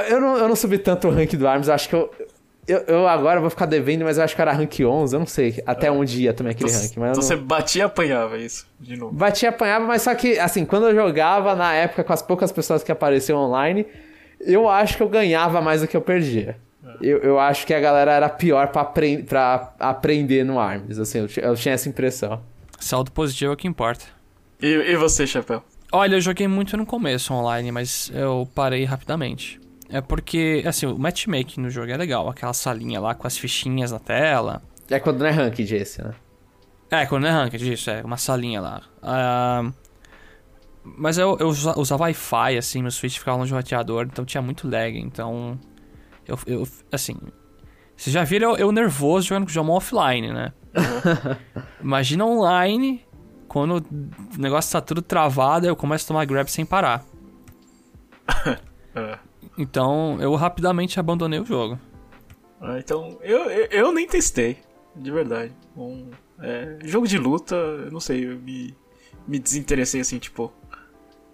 [0.07, 2.11] Eu, não, eu não subi tanto o rank do Arms, acho que eu,
[2.67, 2.79] eu.
[2.87, 5.61] eu agora vou ficar devendo, mas eu acho que era rank 11, eu não sei
[5.65, 6.97] até onde ia também aquele Então, rank.
[6.97, 7.21] Mas então não...
[7.21, 9.13] você batia e apanhava isso, de novo.
[9.13, 12.51] Batia e apanhava, mas só que, assim, quando eu jogava, na época, com as poucas
[12.51, 13.85] pessoas que apareciam online,
[14.39, 16.57] eu acho que eu ganhava mais do que eu perdia.
[17.01, 21.19] Eu, eu acho que a galera era pior pra, apren pra aprender no Arms, assim,
[21.19, 22.41] eu, eu tinha essa impressão.
[22.79, 24.05] Saldo positivo é o que importa.
[24.61, 25.61] E, e você, Chapéu?
[25.91, 29.59] Olha, eu joguei muito no começo online, mas eu parei rapidamente.
[29.89, 32.27] É porque, assim, o matchmaking no jogo é legal.
[32.27, 34.61] Aquela salinha lá com as fichinhas na tela.
[34.89, 36.13] É quando não é ranked esse, né?
[36.89, 38.81] É, quando não é ranked, isso, é uma salinha lá.
[39.01, 39.69] Ah,
[40.83, 44.41] mas eu, eu usa- usava Wi-Fi, assim, meu Switch ficava longe do roteador, então tinha
[44.41, 45.59] muito lag, então...
[46.27, 47.15] Eu, eu assim...
[47.97, 50.51] Vocês já viram eu, eu nervoso jogando com o Jomon offline, né?
[51.81, 53.05] Imagina online,
[53.47, 57.05] quando o negócio tá tudo travado, eu começo a tomar grab sem parar.
[59.57, 61.79] Então, eu rapidamente abandonei o jogo.
[62.59, 64.57] Ah, então, eu, eu, eu nem testei,
[64.95, 65.53] de verdade.
[65.77, 66.09] Um,
[66.41, 68.75] é, jogo de luta, eu não sei, eu me,
[69.27, 70.51] me desinteressei assim, tipo.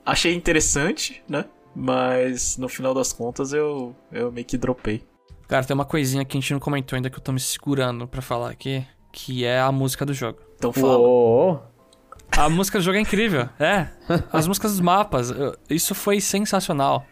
[0.06, 1.46] Achei interessante, né?
[1.76, 5.04] Mas no final das contas eu, eu meio que dropei.
[5.48, 8.08] Cara, tem uma coisinha que a gente não comentou ainda que eu tô me segurando
[8.08, 10.40] pra falar aqui, que é a música do jogo.
[10.56, 10.98] Então fala.
[10.98, 11.64] Uou.
[12.38, 13.90] A música do jogo é incrível, é.
[14.32, 15.34] As músicas dos mapas,
[15.70, 17.06] isso foi sensacional.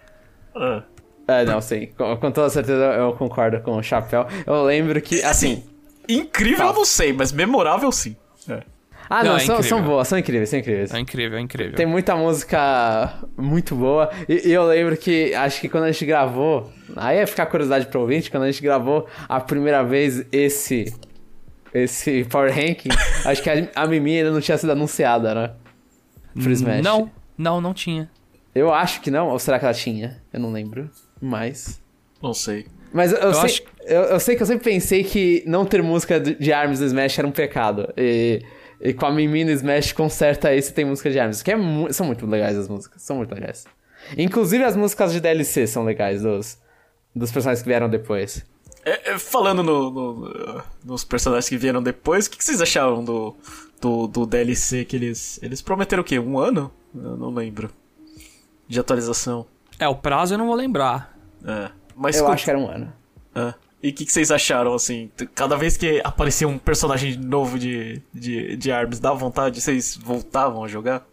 [0.56, 0.84] Ah,
[1.30, 1.90] É, não, sim.
[1.96, 4.26] Com, com toda certeza eu concordo com o Chapéu.
[4.48, 5.64] Eu lembro que, assim...
[6.08, 8.16] incrível eu não sei, mas memorável sim.
[8.50, 8.64] É.
[9.08, 10.94] Ah, Não, não, é são, são boas, são incríveis, são incríveis.
[10.94, 11.76] É incrível, é incrível.
[11.76, 14.10] Tem muita música muito boa.
[14.28, 16.72] E, e eu lembro que, acho que quando a gente gravou...
[16.96, 20.94] Aí ia ficar curiosidade pro ouvinte, quando a gente gravou a primeira vez esse...
[21.72, 22.90] Esse Power Ranking,
[23.26, 25.52] acho que a, a Mimi ainda não tinha sido anunciada, né?
[26.34, 26.84] Pro Smash.
[26.84, 28.10] Não, não, não tinha.
[28.56, 30.22] Eu acho que não, ou será que ela tinha?
[30.34, 30.90] Eu não lembro.
[31.22, 31.80] Mas...
[32.22, 32.66] Não sei.
[32.92, 35.82] Mas eu, Eu sei, acho- eu, eu sei que eu sempre pensei que não ter
[35.82, 37.88] música de Arms no Smash era um pecado.
[37.96, 38.42] E,
[38.82, 41.42] e com a Mimi no Smash conserta isso e tem música de Arms.
[41.44, 43.66] Que é mu- são muito legais as músicas, são muito legais.
[44.18, 46.58] Inclusive as músicas de DLC são legais, dos,
[47.16, 48.44] dos personagens que vieram depois.
[48.84, 53.04] É, é, falando no, no, nos personagens que vieram depois, o que, que vocês acharam
[53.04, 53.36] do,
[53.80, 55.38] do, do, DLC que eles.
[55.44, 56.18] Eles prometeram o quê?
[56.18, 56.72] Um ano?
[56.96, 57.70] Eu não lembro.
[58.68, 59.46] De atualização.
[59.80, 61.18] É, o prazo eu não vou lembrar.
[61.46, 61.72] É.
[61.96, 62.94] Mas eu acho que era um ano.
[63.34, 63.54] É.
[63.82, 65.10] E o que, que, vocês acharam, assim?
[65.34, 69.62] Cada vez que aparecia um personagem novo de, de, de Arms, dava vontade?
[69.62, 71.06] Vocês voltavam a jogar?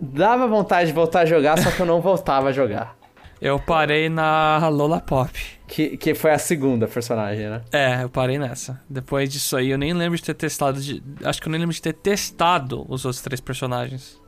[0.00, 2.96] Dava vontade de voltar a jogar, só que eu não voltava a jogar.
[3.40, 5.30] Eu parei na Lola Pop.
[5.66, 7.62] Que, que foi a segunda personagem, né?
[7.72, 8.80] É, eu parei nessa.
[8.88, 10.80] Depois disso aí, eu nem lembro de ter testado.
[10.80, 11.02] De...
[11.24, 14.19] Acho que eu nem lembro de ter testado os outros três personagens.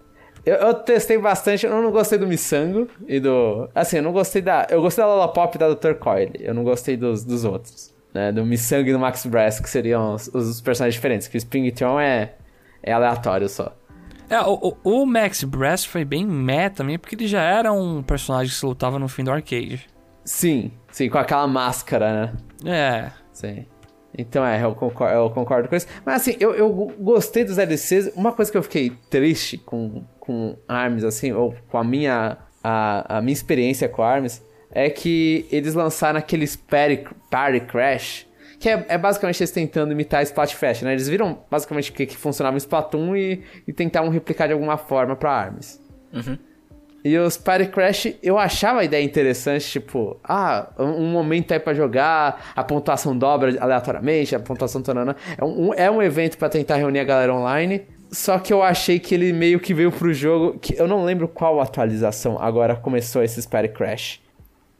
[0.44, 3.68] Eu, eu testei bastante, eu não gostei do Missango e do.
[3.74, 4.66] Assim, eu não gostei da.
[4.68, 5.94] Eu gostei da Lola Pop e da Dr.
[5.94, 6.32] Coyle.
[6.40, 7.94] Eu não gostei dos, dos outros.
[8.12, 8.32] Né?
[8.32, 11.28] Do Missango e do Max Brass, que seriam os, os personagens diferentes.
[11.28, 12.34] Que o Springtron é,
[12.82, 13.72] é aleatório só.
[14.28, 18.50] É, o, o, Max Brass foi bem meta também, porque ele já era um personagem
[18.50, 19.86] que se lutava no fim do arcade.
[20.24, 22.32] Sim, sim, com aquela máscara,
[22.64, 22.72] né?
[22.72, 23.22] É.
[23.32, 23.66] Sim.
[24.16, 25.86] Então é, eu concordo, eu concordo com isso.
[26.04, 28.12] Mas assim, eu, eu gostei dos LCs.
[28.14, 33.18] Uma coisa que eu fiquei triste com, com ARMS, assim, ou com a minha, a,
[33.18, 38.26] a minha experiência com ARMS, é que eles lançaram aqueles Party, party Crash
[38.62, 40.92] que é, é, basicamente eles tentando imitar Splatfest, né?
[40.92, 44.76] Eles viram basicamente o que, que funcionava em Splatoon e, e tentaram replicar de alguma
[44.78, 45.80] forma pra ARMS.
[46.12, 46.38] Uhum.
[47.04, 51.74] E os Party Crash, eu achava a ideia interessante, tipo, ah, um momento aí pra
[51.74, 55.16] jogar, a pontuação dobra aleatoriamente, a pontuação tonana.
[55.36, 57.82] É um, é um evento para tentar reunir a galera online.
[58.12, 60.58] Só que eu achei que ele meio que veio pro jogo.
[60.58, 64.20] que Eu não lembro qual atualização agora começou esses Party Crash.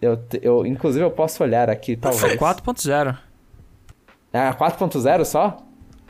[0.00, 2.34] Eu, eu, inclusive eu posso olhar aqui, talvez.
[2.38, 3.16] 4.0.
[4.32, 5.58] É 4.0 só?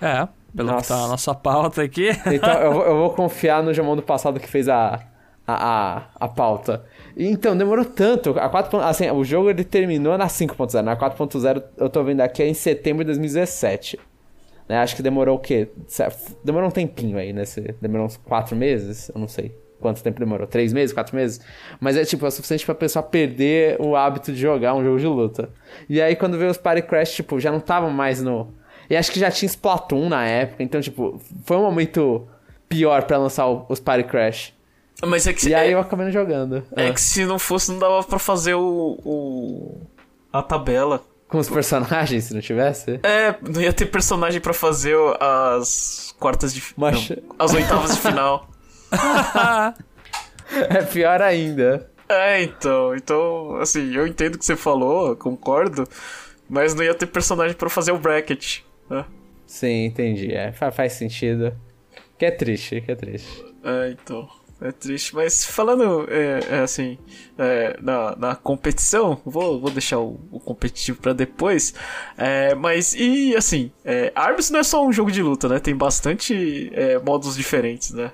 [0.01, 0.83] É, pelo nossa.
[0.83, 2.11] que tá a nossa pauta aqui.
[2.27, 5.01] Então eu, eu vou confiar no Jamon do passado que fez a,
[5.47, 6.85] a, a, a pauta.
[7.17, 8.31] Então, demorou tanto.
[8.39, 8.79] A 4.
[8.81, 10.83] Assim, o jogo ele terminou na 5.0.
[10.83, 13.99] Na 4.0 eu tô vendo aqui é em setembro de 2017.
[14.69, 14.79] Né?
[14.79, 15.69] Acho que demorou o quê?
[16.43, 17.43] Demorou um tempinho aí, né?
[17.81, 19.11] Demorou uns 4 meses?
[19.15, 20.47] Eu não sei quanto tempo demorou.
[20.47, 21.41] 3 meses, 4 meses?
[21.81, 24.99] Mas é tipo, é o suficiente pra pessoa perder o hábito de jogar um jogo
[24.99, 25.51] de luta.
[25.89, 28.55] E aí quando veio os Party Crash, tipo, já não tava mais no.
[28.89, 32.27] E acho que já tinha Splatoon na época, então, tipo, foi um momento
[32.69, 34.55] pior para lançar os Party Crash.
[35.07, 35.75] Mas é que E aí é...
[35.75, 36.63] eu acabei não jogando.
[36.77, 36.93] É ah.
[36.93, 38.99] que se não fosse, não dava pra fazer o.
[39.05, 39.87] o...
[40.33, 41.03] a tabela.
[41.29, 43.01] Com os personagens, se não tivesse?
[43.03, 46.91] É, não ia ter personagem para fazer as quartas de não,
[47.39, 48.51] as oitavas de final.
[50.53, 51.91] é pior ainda.
[52.07, 52.95] É, então.
[52.95, 55.89] Então, assim, eu entendo o que você falou, concordo.
[56.49, 58.61] Mas não ia ter personagem para fazer o bracket.
[58.91, 59.07] Né?
[59.47, 60.35] Sim, entendi.
[60.35, 61.57] É, faz sentido.
[62.19, 63.43] Que é triste, que é triste.
[63.65, 64.29] É, então.
[64.63, 66.97] É triste, mas falando é, é assim,
[67.37, 71.75] é, na, na competição, vou, vou deixar o, o competitivo para depois.
[72.17, 75.59] É, mas e assim, é, Arms não é só um jogo de luta, né?
[75.59, 78.13] Tem bastante é, modos diferentes, né?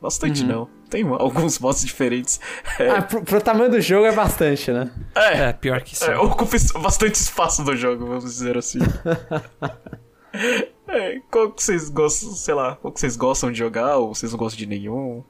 [0.00, 0.48] Bastante uhum.
[0.48, 0.68] não.
[0.88, 2.40] Tem alguns modos diferentes.
[2.78, 2.88] É...
[2.88, 4.90] Ah, pro, pro, tamanho do jogo é bastante, né?
[5.14, 6.04] É, é pior que isso.
[6.04, 8.78] É, ocupa bastante espaço do jogo, vamos dizer assim.
[10.88, 14.32] é, qual que vocês gostam, sei lá, qual que vocês gostam de jogar ou vocês
[14.32, 15.22] não gostam de nenhum?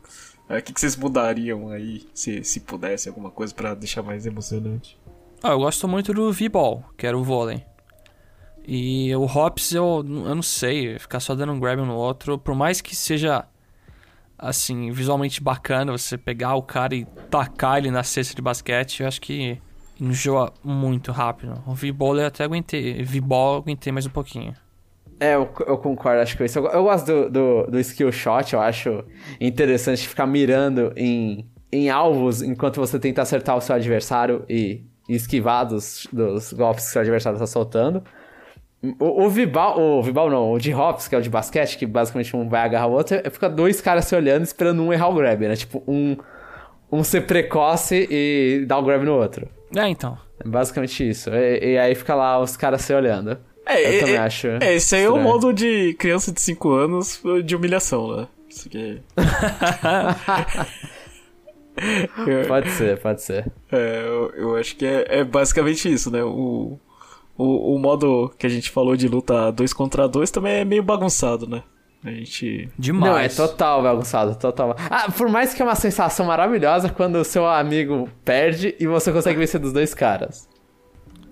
[0.50, 4.26] É, o que, que vocês mudariam aí, se, se pudesse, alguma coisa para deixar mais
[4.26, 4.98] emocionante?
[5.40, 7.64] Ah, eu gosto muito do V-Ball, que era o vôlei.
[8.66, 12.56] E o Hops, eu, eu não sei, ficar só dando um grab no outro, por
[12.56, 13.46] mais que seja
[14.36, 19.06] assim, visualmente bacana você pegar o cara e tacar ele na cesta de basquete, eu
[19.06, 19.62] acho que
[20.00, 21.62] enjoa muito rápido.
[21.64, 24.52] O V-Ball eu até aguentei, V-Ball aguentei mais um pouquinho.
[25.20, 26.58] É, eu, eu, concordo, acho que isso.
[26.58, 29.04] Eu, eu gosto do, do, do, skill shot, eu acho
[29.38, 35.14] interessante ficar mirando em, em alvos enquanto você tenta acertar o seu adversário e, e
[35.14, 38.02] esquivar dos, dos golpes que o seu adversário está soltando.
[38.98, 41.84] O, o Vibal, o Vibal não, o de Hops, que é o de basquete, que
[41.84, 45.10] basicamente um vai agarrar o outro, é, fica dois caras se olhando esperando um errar
[45.10, 45.54] o grab, né?
[45.54, 46.16] Tipo, um,
[46.90, 49.46] um ser precoce e dar o grab no outro.
[49.76, 50.16] É, então.
[50.42, 51.28] É basicamente isso.
[51.28, 53.38] E, e aí fica lá os caras se olhando.
[53.70, 54.46] É, eu é, também é, acho.
[54.48, 58.28] É, esse aí é o modo de criança de 5 anos de humilhação, né?
[58.48, 59.00] Isso aqui.
[62.48, 63.50] pode ser, pode ser.
[63.70, 66.22] É, eu, eu acho que é, é basicamente isso, né?
[66.22, 66.78] O
[67.40, 70.82] o, o modo que a gente falou de luta 2 contra 2 também é meio
[70.82, 71.62] bagunçado, né?
[72.04, 72.68] A gente.
[72.78, 73.10] Demais.
[73.10, 74.76] Não, é total bagunçado, total.
[74.90, 79.10] Ah, por mais que é uma sensação maravilhosa quando o seu amigo perde e você
[79.10, 80.46] consegue vencer dos dois caras.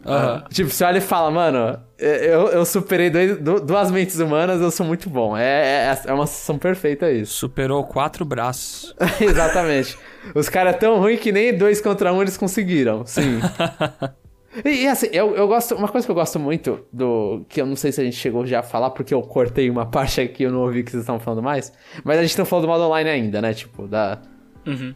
[0.05, 0.43] Uhum.
[0.51, 4.87] Tipo, você olha e fala, mano, eu, eu superei dois, duas mentes humanas, eu sou
[4.87, 5.37] muito bom.
[5.37, 7.35] É, é, é uma sensação perfeita isso.
[7.49, 8.95] Superou quatro braços.
[9.21, 9.99] Exatamente.
[10.35, 13.41] Os caras tão ruins que nem dois contra um eles conseguiram, sim.
[14.65, 15.75] E, e, assim, eu, eu gosto.
[15.75, 17.45] Uma coisa que eu gosto muito do.
[17.49, 19.87] Que eu não sei se a gente chegou já a falar, porque eu cortei uma
[19.87, 21.73] parte aqui eu não ouvi que vocês estavam falando mais.
[22.03, 23.53] Mas a gente não falou do modo online ainda, né?
[23.53, 24.19] Tipo, da.
[24.67, 24.95] Uhum.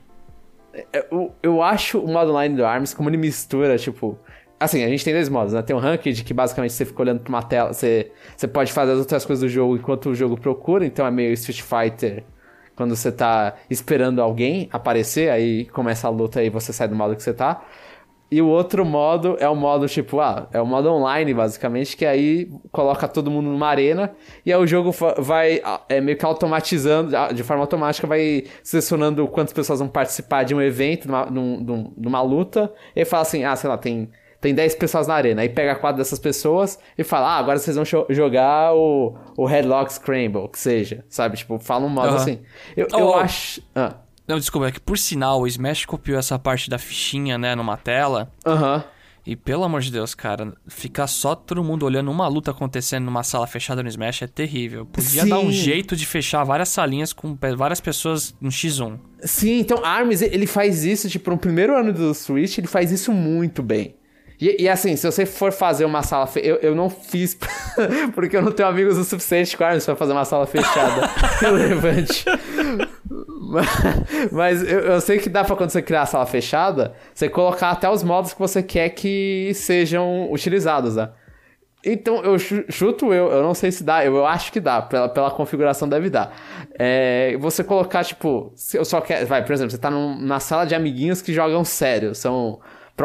[0.72, 4.18] É, eu, eu acho o modo online do ARMS como ele mistura, tipo.
[4.63, 5.63] Assim, a gente tem dois modos, né?
[5.63, 8.93] Tem o Ranked, que basicamente você fica olhando pra uma tela, você, você pode fazer
[8.93, 12.25] as outras coisas do jogo enquanto o jogo procura, então é meio Street Fighter
[12.75, 17.15] quando você tá esperando alguém aparecer, aí começa a luta e você sai do modo
[17.15, 17.65] que você tá.
[18.31, 22.07] E o outro modo é o modo tipo, ah, é o modo online, basicamente, que
[22.07, 27.13] aí coloca todo mundo numa arena e aí o jogo vai é, meio que automatizando,
[27.35, 32.23] de forma automática, vai selecionando quantas pessoas vão participar de um evento, numa, numa, numa
[32.23, 34.11] luta, e fala assim, ah, sei lá, tem
[34.43, 35.40] tem 10 pessoas na arena.
[35.40, 39.95] Aí pega quatro dessas pessoas e fala: Ah, agora vocês vão jogar o, o Headlock
[39.95, 41.05] Scramble, que seja.
[41.09, 41.36] Sabe?
[41.36, 42.16] Tipo, fala um modo uhum.
[42.16, 42.40] assim.
[42.76, 43.62] Eu, oh, eu acho.
[43.74, 43.95] Ah.
[44.26, 47.76] Não, desculpa, é que por sinal o Smash copiou essa parte da fichinha, né, numa
[47.76, 48.30] tela.
[48.45, 48.76] Aham.
[48.76, 48.82] Uhum.
[49.24, 53.22] E pelo amor de Deus, cara, ficar só todo mundo olhando uma luta acontecendo numa
[53.22, 54.84] sala fechada no Smash é terrível.
[54.84, 55.28] Podia Sim.
[55.28, 58.99] dar um jeito de fechar várias salinhas com várias pessoas no X1.
[59.20, 63.12] Sim, então Arms, ele faz isso, tipo, no primeiro ano do Switch, ele faz isso
[63.12, 63.95] muito bem.
[64.43, 66.26] E, e, assim, se você for fazer uma sala.
[66.26, 66.40] Fe...
[66.43, 67.38] Eu, eu não fiz
[68.12, 71.07] porque eu não tenho amigos o suficiente com pra fazer uma sala fechada
[71.38, 72.24] relevante.
[74.32, 77.70] Mas eu, eu, sei que dá pra quando você criar a sala fechada, você colocar
[77.70, 81.11] até os modos que você quer que sejam utilizados, né?
[81.84, 85.09] Então, eu chuto eu, eu não sei se dá, eu, eu acho que dá, pela,
[85.09, 86.36] pela configuração deve dar.
[86.76, 89.24] É, você colocar, tipo, se eu só quero.
[89.24, 92.61] Vai, por exemplo, você tá num, na sala de amiguinhos que jogam sério, são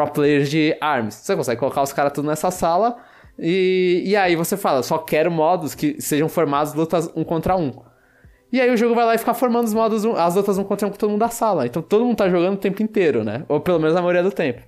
[0.06, 1.14] pro players de ARMS.
[1.14, 2.96] Você consegue colocar os caras tudo nessa sala
[3.38, 7.72] e, e aí você fala, só quero modos que sejam formados lutas um contra um.
[8.50, 10.88] E aí o jogo vai lá e fica formando os modos, as lutas um contra
[10.88, 11.66] um com todo mundo da sala.
[11.66, 13.44] Então todo mundo tá jogando o tempo inteiro, né?
[13.48, 14.62] Ou pelo menos a maioria do tempo.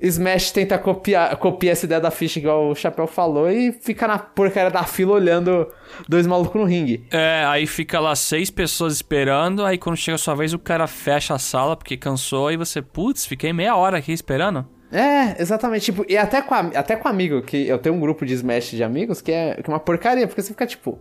[0.00, 4.18] Smash tenta copiar, copiar essa ideia da ficha, igual o Chapéu falou, e fica na
[4.18, 5.66] porcaria da fila olhando
[6.08, 7.06] dois malucos no ringue.
[7.10, 10.86] É, aí fica lá seis pessoas esperando, aí quando chega a sua vez o cara
[10.86, 14.66] fecha a sala porque cansou, e você, putz, fiquei meia hora aqui esperando.
[14.90, 18.24] É, exatamente, tipo, e até com, a, até com amigo, que eu tenho um grupo
[18.24, 20.98] de Smash de amigos que é, que é uma porcaria, porque você fica, tipo,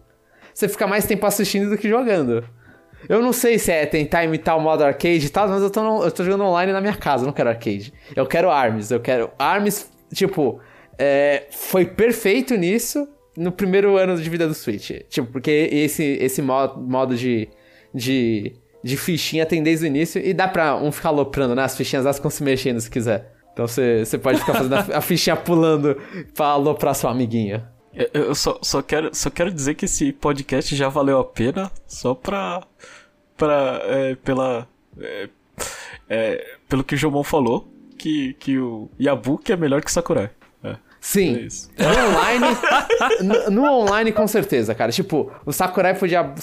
[0.54, 2.44] você fica mais tempo assistindo do que jogando.
[3.08, 5.84] Eu não sei se é tentar imitar o modo arcade e tal, mas eu tô,
[5.84, 7.94] no, eu tô jogando online na minha casa, eu não quero arcade.
[8.16, 9.30] Eu quero ARMS, eu quero.
[9.38, 10.60] ARMS, tipo,
[10.98, 14.92] é, foi perfeito nisso no primeiro ano de vida do Switch.
[15.10, 17.48] Tipo, porque esse, esse modo, modo de,
[17.94, 21.64] de, de fichinha tem desde o início e dá pra um ficar aloprando, né?
[21.64, 23.32] As fichinhas elas ficam se mexendo se quiser.
[23.54, 25.98] Então você, pode ficar fazendo a fichinha pulando
[26.36, 27.68] pra aloprar sua amiguinha.
[28.14, 32.14] Eu só, só, quero, só quero dizer que esse podcast já valeu a pena só
[32.14, 32.62] pra.
[33.36, 34.68] pra é, pela.
[35.00, 35.30] É,
[36.08, 37.68] é, pelo que o Jomon falou,
[37.98, 40.30] que, que o Yabuki é melhor que Sakurai.
[40.64, 41.48] É, Sim.
[41.76, 42.46] É no online.
[43.50, 44.92] no, no, online, com certeza, cara.
[44.92, 46.34] Tipo, o Sakurai podia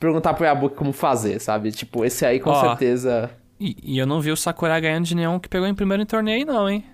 [0.00, 1.70] perguntar pro Yabuki como fazer, sabe?
[1.70, 3.30] Tipo, esse aí com Ó, certeza.
[3.60, 6.06] E, e, eu não vi o Sakurai ganhando de nenhum que pegou em primeiro em
[6.06, 6.84] torneio, não, hein?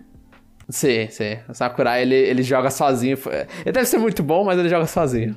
[0.69, 1.39] Sim, sim.
[1.49, 3.19] O Sakurai, ele, ele joga sozinho.
[3.65, 5.37] Ele deve ser muito bom, mas ele joga sozinho.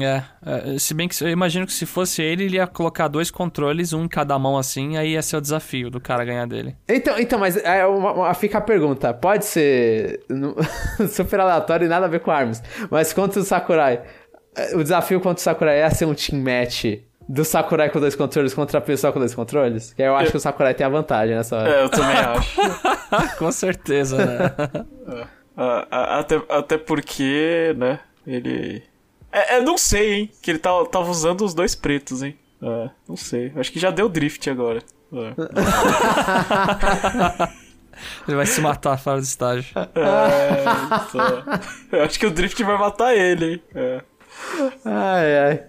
[0.00, 3.30] É, é, se bem que eu imagino que se fosse ele, ele ia colocar dois
[3.30, 6.74] controles, um em cada mão assim, aí ia ser o desafio do cara ganhar dele.
[6.88, 10.20] Então, então mas é uma, uma, fica a pergunta: pode ser
[11.08, 14.02] super aleatório e nada a ver com armas, mas contra o Sakurai,
[14.74, 16.84] o desafio contra o Sakurai é ser um team match
[17.28, 19.92] do Sakurai com dois controles contra a pessoa com dois controles?
[19.92, 20.30] Que eu acho eu...
[20.32, 21.68] que o Sakurai tem a vantagem nessa hora.
[21.68, 23.38] É, eu também acho.
[23.38, 24.54] com certeza, né?
[25.08, 25.86] É.
[25.90, 28.82] até, até porque, né, ele...
[29.32, 32.38] É, é, não sei, hein, que ele tava, tava usando os dois pretos, hein.
[32.62, 33.52] É, não sei.
[33.56, 34.80] Acho que já deu drift agora.
[35.12, 35.34] É.
[38.26, 39.72] ele vai se matar fora do estágio.
[39.94, 40.64] É,
[41.08, 41.44] então...
[41.92, 43.62] Eu acho que o drift vai matar ele, hein.
[43.74, 44.02] É.
[44.84, 45.64] Ai, ai.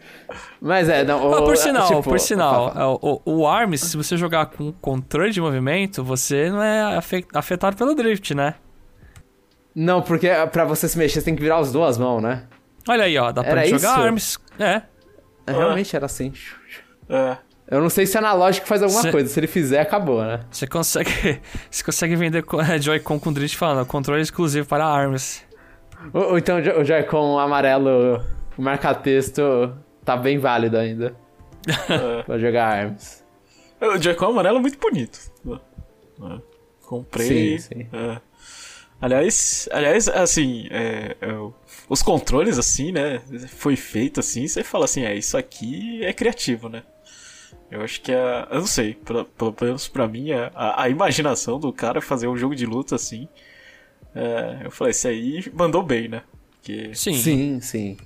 [0.62, 1.30] Mas é, não.
[1.30, 4.72] O, ah, por sinal, tipo, por sinal, é, o, o ARMS, se você jogar com
[4.72, 7.00] controle de movimento, você não é
[7.34, 8.56] afetado pelo drift, né?
[9.74, 12.44] Não, porque pra você se mexer, você tem que virar as duas mãos, né?
[12.88, 14.40] Olha aí, ó, dá pra jogar ARMS.
[14.58, 14.82] É.
[15.46, 15.52] é.
[15.52, 16.34] Realmente era assim.
[17.10, 17.38] É.
[17.70, 19.30] Eu não sei se é analógico faz alguma cê, coisa.
[19.30, 20.40] Se ele fizer, acabou, né?
[20.50, 22.44] Você consegue, você consegue vender
[22.80, 25.44] Joy-Con com drift falando, controle exclusivo para ARMS.
[26.14, 28.24] Ou, ou então o Joy-Con amarelo
[28.62, 29.42] marca-texto
[30.04, 31.16] tá bem válido ainda.
[31.68, 32.24] É.
[32.24, 33.24] pra jogar ARMS.
[33.82, 35.20] O Joy-Con amarelo é muito bonito.
[35.50, 36.42] É.
[36.86, 37.60] Comprei.
[37.60, 37.88] Sim, sim.
[37.92, 38.22] É.
[39.00, 41.28] Aliás, aliás, assim, é, é,
[41.88, 43.22] os controles, assim, né?
[43.50, 46.84] Foi feito assim, você fala assim, é, isso aqui é criativo, né?
[47.70, 48.48] Eu acho que é.
[48.50, 52.56] Eu não sei, pelo menos pra mim, a, a, imaginação do cara fazer um jogo
[52.56, 53.28] de luta assim
[54.16, 56.24] É, eu falei, esse aí mandou bem, né?
[56.54, 57.14] Porque Sim.
[57.14, 57.98] Sim, sim.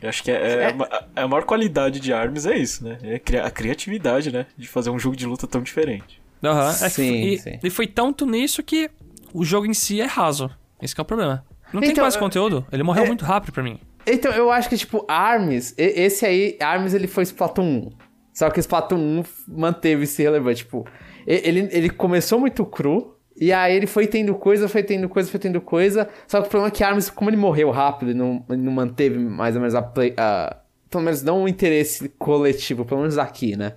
[0.00, 2.98] Eu acho que é, é, a- a maior qualidade de Arms é isso, né?
[3.02, 4.46] É cri- a criatividade, né?
[4.56, 6.20] De fazer um jogo de luta tão diferente.
[6.44, 6.70] Aham.
[6.70, 7.58] É que- Sim, e, sim.
[7.62, 8.90] e foi tanto nisso que
[9.32, 10.50] o jogo em si é raso.
[10.80, 11.44] Esse que é o problema.
[11.72, 12.66] Não tem Então, quase é- conteúdo.
[12.70, 13.80] Ele morreu é- muito rápido pra mim.
[14.06, 17.92] Então, eu acho que, tipo, Arms, esse aí, Arms, ele foi Splatoon 1.
[18.32, 20.58] Só que o Splatoon 1 manteve-se relevante.
[20.58, 20.86] Tipo,
[21.26, 25.30] e- ele, ele começou muito cru, e aí ele foi tendo coisa, foi tendo coisa,
[25.30, 26.08] foi tendo coisa.
[26.26, 28.72] Só que o problema é que Arms, como ele morreu rápido e não, ele não
[28.72, 30.14] manteve mais ou menos a play.
[30.16, 30.56] a-
[30.88, 33.74] pelo menos não um interesse coletivo, pelo menos aqui, né?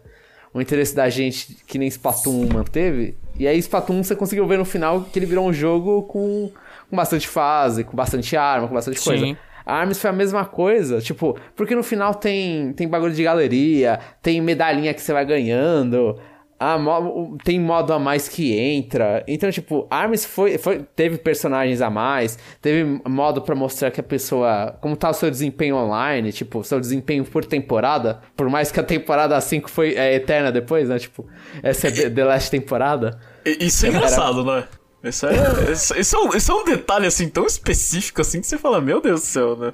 [0.53, 3.18] O interesse da gente que nem Splatoon 1 manteve.
[3.38, 6.51] E aí, Splatoon 1 você conseguiu ver no final que ele virou um jogo com,
[6.89, 9.26] com bastante fase, com bastante arma, com bastante coisa.
[9.66, 13.99] A Arms foi a mesma coisa, tipo, porque no final tem, tem bagulho de galeria,
[14.22, 16.20] tem medalhinha que você vai ganhando,
[16.60, 19.24] a mo- tem modo a mais que entra.
[19.28, 24.03] Então, tipo, Arms foi, foi, teve personagens a mais, teve modo pra mostrar que a
[24.03, 24.78] pessoa.
[24.82, 28.20] Como tá o seu desempenho online, tipo, seu desempenho por temporada.
[28.36, 30.99] Por mais que a temporada 5 foi é, eterna depois, né?
[30.99, 31.26] Tipo,
[31.64, 33.20] essa é The- Last temporada.
[33.45, 34.68] Isso é Era- engraçado, não é?
[35.01, 38.47] Isso é, isso, isso é um, isso é um detalhe, assim, tão específico, assim, que
[38.47, 39.72] você fala, meu Deus do céu, né?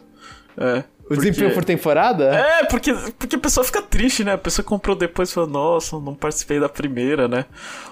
[0.58, 0.84] É.
[1.10, 2.34] O desempenho por temporada?
[2.36, 4.34] É, porque, porque a pessoa fica triste, né?
[4.34, 7.46] A pessoa comprou depois e fala, nossa, não participei da primeira, né?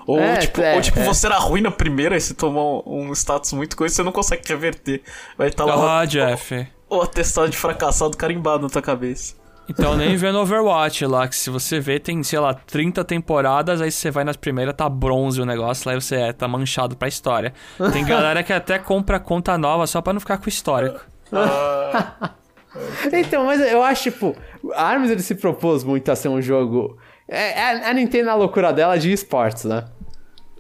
[0.08, 1.04] Ou, É, tipo, é, ou, tipo é.
[1.04, 4.12] você era ruim na primeira e você tomou um, status muito coisa e você não
[4.12, 5.04] consegue reverter.
[5.38, 6.68] Vai estar lá Ah, Jeff.
[6.90, 9.36] o, o atestado de fracassado carimbado na tua cabeça.
[9.70, 13.92] Então nem vendo Overwatch lá, que se você vê, tem, sei lá, 30 temporadas, aí
[13.92, 17.54] você vai nas primeiras, tá bronze o negócio, lá você é, tá manchado pra história.
[17.94, 21.00] Tem galera que até compra conta nova só pra não ficar com o histórico.
[23.12, 24.36] Então, mas eu acho, tipo,
[24.74, 26.98] a Arms ele se propôs muito a ser um jogo.
[27.28, 29.86] É, é- a Nintendo na loucura dela de esportes, né?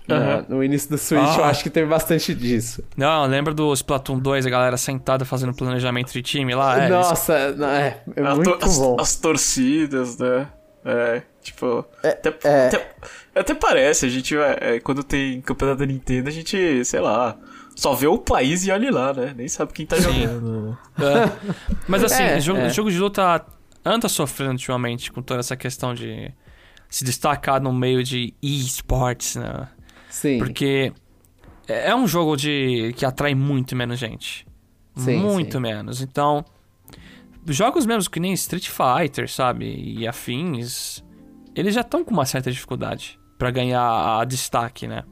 [0.09, 0.45] Aham.
[0.49, 1.37] No, no início do Switch Ah.
[1.39, 2.83] eu acho que teve bastante disso.
[2.97, 6.83] Não, lembra do Splatoon 2, a galera sentada fazendo planejamento de time lá?
[6.83, 8.97] É, Nossa, não, é, é A muito as, bom.
[8.99, 10.47] as torcidas, né?
[10.85, 11.85] É, tipo.
[12.03, 12.67] É, até, é.
[12.67, 12.89] até,
[13.33, 14.57] até parece, a gente vai.
[14.59, 17.37] é, quando tem campeonato da Nintendo, a gente, sei lá,
[17.75, 19.33] só vê o país e olha lá, né?
[19.35, 20.23] Nem sabe quem tá Sim.
[20.23, 20.77] jogando.
[20.99, 21.53] É.
[21.87, 22.69] Mas assim, É, jogo, é.
[22.69, 23.45] jogo de luta
[23.83, 26.31] anda sofrendo ultimamente com toda essa questão de
[26.89, 29.67] se destacar no meio de esportes, né?
[30.09, 30.37] Sim.
[30.37, 30.93] Porque
[31.67, 34.45] é é um jogo de que atrai muito menos gente.
[34.95, 35.59] Sim, muito sim.
[35.59, 36.01] menos.
[36.01, 36.45] Então,
[37.47, 39.65] jogos mesmo que nem Street Fighter, sabe?
[39.65, 41.03] E afins,
[41.55, 45.03] eles já estão com uma certa dificuldade pra ganhar a destaque, né?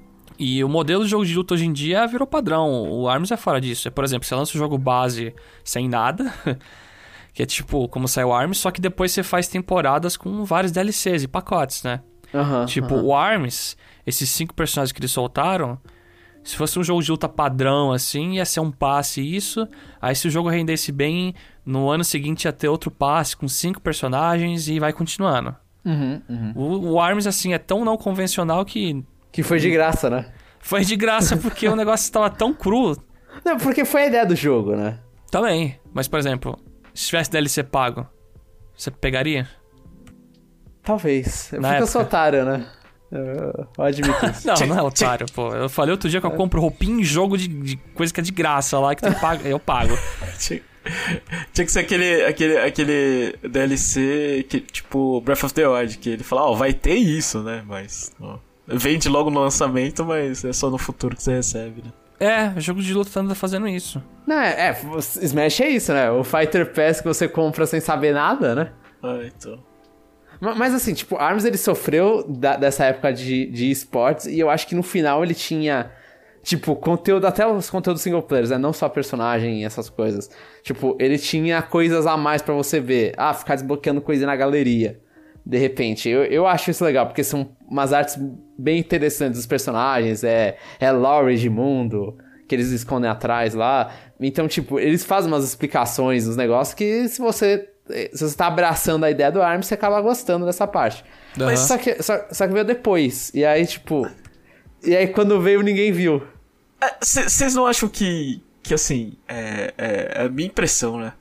[0.44, 2.90] E o modelo de jogo de luta hoje em dia virou padrão.
[2.92, 3.88] O Arms é fora disso.
[3.88, 6.34] É, por exemplo, você lança o jogo base sem nada,
[7.32, 10.72] que é tipo como saiu o Arms, só que depois você faz temporadas com vários
[10.72, 12.02] DLCs e pacotes, né?
[12.34, 13.04] Aham, Tipo, aham.
[13.04, 15.78] o Arms, esses cinco personagens que eles soltaram,
[16.44, 19.68] se fosse um jogo de luta padrão, assim, ia ser um passe isso.
[20.02, 23.80] Aí se o jogo rendesse bem, no ano seguinte ia ter outro passe com cinco
[23.80, 25.56] personagens e vai continuando.
[25.86, 26.54] Uhum, uhum.
[26.56, 30.26] O, o Arms, assim, é tão não convencional que Que foi de graça, né?
[30.60, 32.96] foi de graça porque o negócio estava tão cru
[33.44, 35.00] Não, porque foi a ideia do jogo, né?
[35.32, 35.80] também.
[35.94, 36.60] Mas, por exemplo,
[36.94, 38.06] se tivesse DLC pago,
[38.76, 39.48] você pegaria?
[40.84, 41.50] Talvez.
[41.54, 41.86] Na porque eu época.
[41.88, 42.68] sou otário, né?
[43.12, 44.48] Eu, eu admito isso.
[44.48, 45.54] Não, não é otário, pô.
[45.54, 48.24] Eu falei outro dia que eu compro roupinha em jogo de, de coisa que é
[48.24, 49.98] de graça lá, que tem pago, eu pago.
[51.54, 56.24] Tinha, que ser aquele, aquele, aquele DLC que, tipo, Breath of the Wild, que ele
[56.24, 57.64] fala, ó, vai ter isso, né?
[57.68, 58.12] Mas.
[58.20, 58.40] ó,
[58.74, 61.92] vende logo no lançamento, mas é só no futuro que você recebe, né?
[62.20, 64.02] É, jogo de luta anda fazendo isso.
[64.28, 66.12] Não, é, é, Smash é isso, né?
[66.12, 68.72] O Fighter Pass que você compra sem saber nada, né?
[69.02, 69.58] Ah, então.
[70.40, 74.50] Ma- Mas assim, tipo, Arms ele sofreu da- dessa época de, de esportes e eu
[74.52, 75.92] acho que no final ele tinha,
[76.44, 78.58] tipo, conteúdo, até os conteúdos single players, né?
[78.60, 80.30] Não só personagem e essas coisas.
[80.62, 83.14] Tipo, ele tinha coisas a mais pra você ver.
[83.18, 85.00] Ah, ficar desbloqueando coisa na galeria.
[85.44, 86.08] De repente.
[86.08, 88.18] Eu, eu acho isso legal, porque são umas artes
[88.58, 90.24] bem interessantes dos personagens.
[90.26, 92.18] É, é lore de mundo
[92.48, 93.94] que eles escondem atrás lá.
[94.20, 97.70] Então, tipo, eles fazem umas explicações dos negócios que se você.
[98.14, 101.04] Se você tá abraçando a ideia do ARMS, você acaba gostando dessa parte.
[101.38, 101.46] Aham.
[101.46, 103.32] Mas só que, só, só que veio depois.
[103.34, 104.08] E aí, tipo.
[104.84, 106.22] E aí quando veio, ninguém viu.
[107.02, 111.14] Vocês não acham que, que assim, é, é, é a minha impressão, né?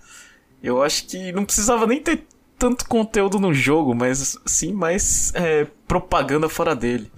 [0.63, 2.25] Eu acho que não precisava nem ter
[2.59, 7.11] tanto conteúdo no jogo, mas sim mais é, propaganda fora dele.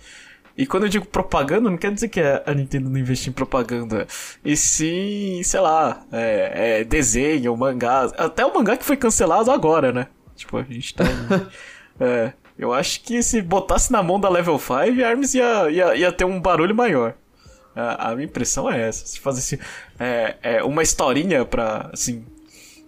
[0.57, 4.07] E quando eu digo propaganda, não quer dizer que a Nintendo não investe em propaganda.
[4.43, 8.05] E sim, sei lá, é, é desenho, mangá.
[8.17, 10.07] Até o mangá que foi cancelado agora, né?
[10.35, 11.05] Tipo, a gente tá.
[12.01, 15.95] é, eu acho que se botasse na mão da Level 5, a Arms ia, ia,
[15.95, 17.15] ia ter um barulho maior.
[17.77, 19.07] A, a minha impressão é essa.
[19.07, 19.59] Se fazer assim,
[19.99, 22.25] é, é uma historinha pra, assim,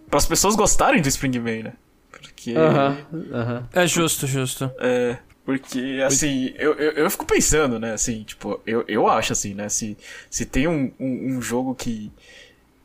[0.08, 1.72] para as pessoas gostarem do Springman, né?
[2.10, 2.54] Porque.
[2.56, 2.98] Aham,
[3.32, 3.68] aham.
[3.72, 4.70] É justo, justo.
[4.78, 5.18] É.
[5.44, 9.68] Porque, assim, eu, eu, eu fico pensando, né, assim, tipo, eu, eu acho, assim, né,
[9.68, 9.96] se,
[10.30, 12.10] se tem um, um, um jogo que,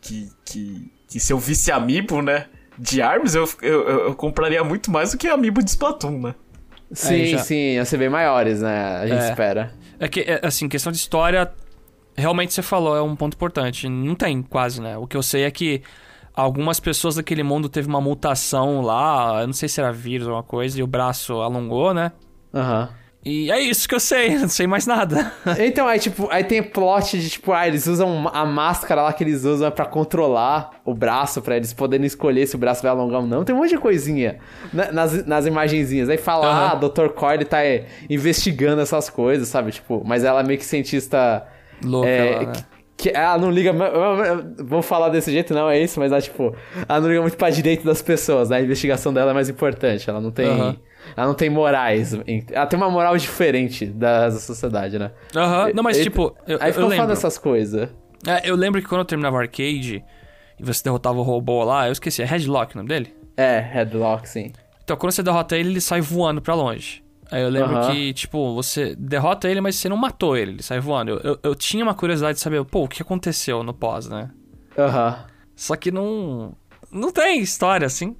[0.01, 2.47] que, que, que se eu visse Amiibo, né,
[2.77, 6.35] de ARMS, eu, eu, eu compraria muito mais do que Amiibo de Splatoon, né.
[6.91, 8.97] Sim, já- sim, iam ser bem maiores, né?
[8.97, 9.29] A gente É.
[9.29, 9.73] espera.
[9.99, 11.51] É que, é, assim, questão de história,
[12.17, 13.87] realmente você falou, é um ponto importante.
[13.87, 14.97] Não tem quase, né?
[14.97, 15.81] O que eu sei é que
[16.33, 20.33] algumas pessoas daquele mundo teve uma mutação lá, eu não sei se era vírus ou
[20.33, 22.11] alguma coisa, e o braço alongou, né?
[22.53, 22.89] Aham.
[23.23, 25.33] E é isso que eu sei, não sei mais nada.
[25.59, 29.23] Então, aí, tipo, aí tem plot de, tipo, ah, eles usam a máscara lá que
[29.23, 33.19] eles usam pra controlar o braço, pra eles poderem escolher se o braço vai alongar
[33.19, 33.43] ou não.
[33.43, 34.39] Tem um monte de coisinha
[34.71, 36.07] na- nas, nas imagenzinhas.
[36.09, 36.71] Aí fala, Aham.
[36.71, 37.09] ah, Dr.
[37.09, 39.71] Coyle tá é, investigando essas coisas, sabe?
[39.73, 41.45] Tipo, mas ela é meio que cientista...
[41.83, 42.53] Louca é, lá, né?
[42.97, 43.73] que ela não liga.
[44.63, 46.53] Vou falar desse jeito, não, é isso, mas ela, tipo,
[46.87, 48.57] ela não liga muito pra direito das pessoas, né?
[48.57, 50.09] A investigação dela é mais importante.
[50.09, 50.47] Ela não tem.
[50.47, 50.77] Aham.
[51.15, 52.13] Ela não tem morais.
[52.51, 55.11] Ela tem uma moral diferente da sociedade, né?
[55.35, 57.89] Aham, não, mas E- tipo, eu, Aí ficou falando essas coisas.
[58.27, 60.03] É, eu lembro que quando eu terminava o arcade
[60.59, 63.15] e você derrotava o robô lá, eu esqueci, é Headlock o nome dele?
[63.37, 64.51] É, headlock, sim.
[64.83, 67.03] Então, quando você derrota ele, ele sai voando pra longe.
[67.31, 70.79] Aí eu lembro que, tipo, você derrota ele, mas você não matou ele, ele sai
[70.79, 71.11] voando.
[71.11, 74.31] Eu, eu, eu tinha uma curiosidade de saber, pô, o que aconteceu no pós, né?
[74.77, 75.25] Aham.
[75.55, 76.53] Só que não.
[76.91, 78.15] Não tem história assim.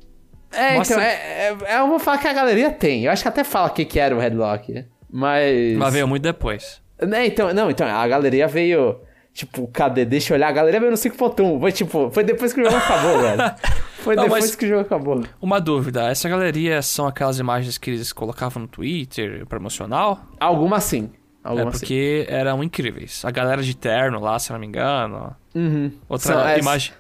[0.52, 3.06] É, Mostra- então, é, é- eu vou falar que a galeria tem.
[3.06, 4.86] Eu acho que até fala o que, que era o headlock.
[5.12, 5.78] Mas.
[5.78, 6.82] Mas veio muito depois.
[7.02, 9.00] Né, então, não, então, a galeria veio.
[9.32, 10.04] Tipo, cadê?
[10.06, 10.50] Deixa eu olhar.
[10.50, 11.60] A galeria veio no 5.1.
[11.60, 13.56] Foi tipo, foi depois que o jogo acabou, velho.
[14.00, 15.24] Foi Não, depois que o jogo acabou.
[15.42, 20.20] Uma dúvida, essa galeria são aquelas imagens que eles colocavam no Twitter, promocional?
[20.40, 21.10] Algumas sim.
[21.46, 21.80] É Algumas sim.
[21.82, 23.24] porque eram incríveis.
[23.24, 25.34] A galera de terno lá, se não me engano.
[25.56, 25.92] Uhum.
[26.10, 26.94] Outra São- é, imagem.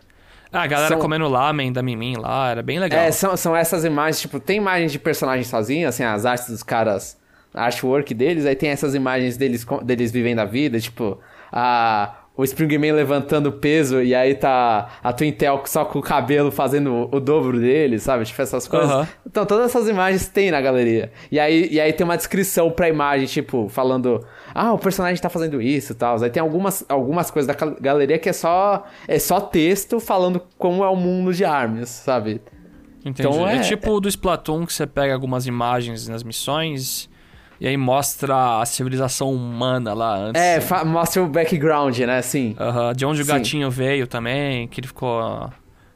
[0.52, 3.00] Ah, a galera são- comendo lamen da Mimin lá, era bem legal.
[3.00, 6.64] É, são, são essas imagens, tipo, tem imagens de personagens sozinhos, assim, as artes dos
[6.64, 7.18] caras,
[7.54, 11.20] artwork deles, aí tem essas imagens deles, deles vivendo a vida, tipo,
[11.52, 16.52] a, o Springman levantando peso e aí tá a Twin Tail só com o cabelo
[16.52, 18.24] fazendo o, dobro dele, sabe?
[18.24, 18.90] Tipo, essas coisas.
[18.90, 19.08] Aham.
[19.28, 21.12] Então, todas essas imagens tem na galeria.
[21.30, 24.26] E aí, e aí tem uma descrição pra imagem, tipo, falando,
[24.56, 26.24] ah, o personagem tá fazendo isso e tal.
[26.24, 30.82] Aí tem algumas, algumas coisas da galeria que é só, é só texto falando como
[30.82, 32.42] é o mundo de armas, sabe?
[33.04, 33.28] Entendi.
[33.28, 33.58] Então é...
[33.58, 37.09] é- tipo o do Splatoon que você pega algumas imagens nas missões
[37.60, 40.42] e aí mostra a civilização humana lá antes.
[40.42, 42.18] É, mostra o background, né?
[42.18, 42.56] Assim.
[42.60, 43.32] Aham, de onde o Sim.
[43.32, 45.50] gatinho veio também, que ele ficou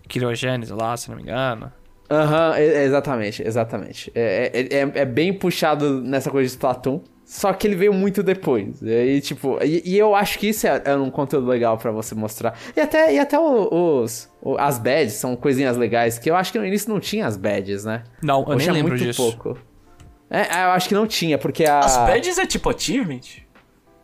[0.08, 1.72] criogênese lá, se não me engano.
[2.12, 4.12] Aham, exatamente, exatamente.
[4.14, 7.02] É, é, é- é bem puxado nessa coisa de Splatoon.
[7.26, 8.82] Só que ele veio muito depois.
[8.84, 12.14] E, tipo, e, e eu acho que isso é, é um conteúdo legal pra você
[12.14, 12.54] mostrar.
[12.76, 16.66] E até, e até os, as badges são coisinhas legais, que eu acho que no
[16.66, 18.04] início não tinha as badges, né?
[18.22, 19.22] Não, eu Ou nem lembro muito disso.
[19.38, 19.58] pouco.
[20.34, 21.80] É, eu acho que não tinha, porque a.
[21.80, 23.22] As badges é tipo achievement?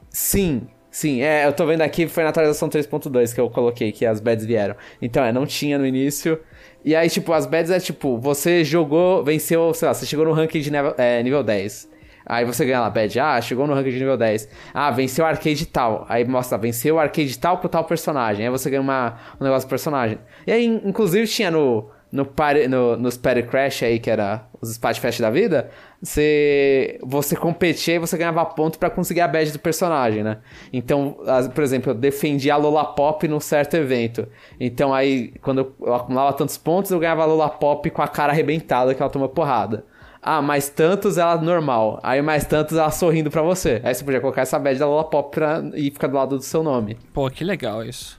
[0.10, 1.22] Sim, sim.
[1.22, 4.46] É, eu tô vendo aqui, foi na atualização 3.2 que eu coloquei que as beds
[4.46, 4.76] vieram.
[5.02, 6.40] Então, é, não tinha no início.
[6.86, 10.32] E aí, tipo, as beds é tipo, você jogou, venceu, sei lá, você chegou no
[10.32, 11.90] ranking de nível, é, nível 10.
[12.26, 14.48] Aí você ganha lá, bad, ah, chegou no ranking de nível 10.
[14.72, 16.06] Ah, venceu o arcade tal.
[16.08, 18.46] Aí mostra, venceu o arcade tal com tal personagem.
[18.46, 20.20] Aí você ganha uma, um negócio do personagem.
[20.46, 24.48] E aí, in- inclusive, tinha no, no, party, no nos Party Crash aí, que era
[24.62, 25.70] os Splatfest da vida,
[26.02, 30.38] você, você competia e você ganhava ponto pra conseguir a badge do personagem, né?
[30.74, 34.28] Então, as- por exemplo, eu defendi a Lola Pop num certo evento.
[34.60, 38.08] Então aí, quando eu, eu acumulava tantos pontos, eu ganhava a Lola Pop com a
[38.08, 39.86] cara arrebentada que ela toma porrada.
[40.22, 41.98] Ah, mais tantos ela normal.
[42.04, 43.80] Aí mais tantos ela sorrindo pra você.
[43.86, 46.44] Aí você podia colocar essa badge da Lola Pop pra, e ficar do lado do
[46.44, 46.98] seu nome.
[47.14, 48.19] Pô, que legal isso.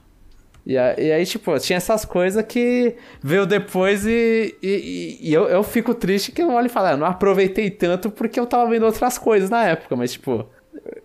[0.67, 5.49] E, a- e aí, tipo, tinha essas coisas que veio depois e, e, e eu,
[5.49, 8.47] eu fico triste que eu olho e falo, "Ah, eu não aproveitei tanto porque eu
[8.47, 10.47] tava vendo outras coisas na época, mas, tipo,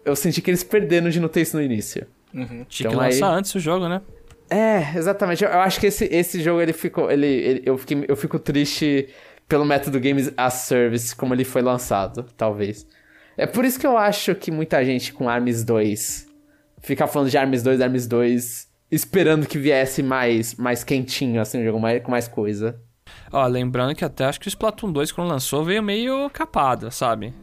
[0.03, 2.05] eu senti que eles perderam de não ter isso no início.
[2.33, 2.65] Uhum.
[2.67, 4.01] Tinha Então que lançar aí- antes o jogo, né?
[4.49, 5.43] É, exatamente.
[5.43, 7.09] Eu, eu acho que esse, esse jogo, ele ficou.
[7.09, 9.07] Ele, ele- eu, fiquei, eu fico triste
[9.47, 12.85] pelo método Games as Service, como ele foi lançado, talvez.
[13.37, 16.27] É por isso que eu acho que muita gente com Arms 2
[16.81, 21.63] fica falando de Arms 2, Arms 2, esperando que viesse mais, mais quentinho, assim, o
[21.65, 22.79] jogo, mais, com mais coisa.
[23.31, 27.33] Ó, lembrando que até acho que o Splatoon 2, quando lançou, veio meio capado, sabe?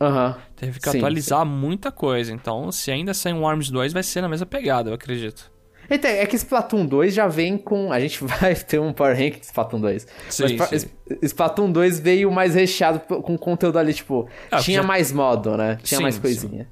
[0.00, 0.36] Aham.
[0.56, 2.32] Teve que Sim, atualizar muita coisa.
[2.32, 5.50] Então, se ainda sair um ARMS 2, vai ser na mesma pegada, eu acredito.
[5.88, 7.92] Então, é que Splatoon 2 já vem com.
[7.92, 10.06] A gente vai ter um Power Rank de Splatoon 2.
[10.28, 10.88] Sim, Mas sim.
[11.22, 14.28] Splatoon 2 veio mais recheado com conteúdo ali, tipo.
[14.50, 15.78] Ah, tinha já- mais modo, né?
[15.82, 16.20] Tinha Sim, mais sim.
[16.20, 16.68] coisinha.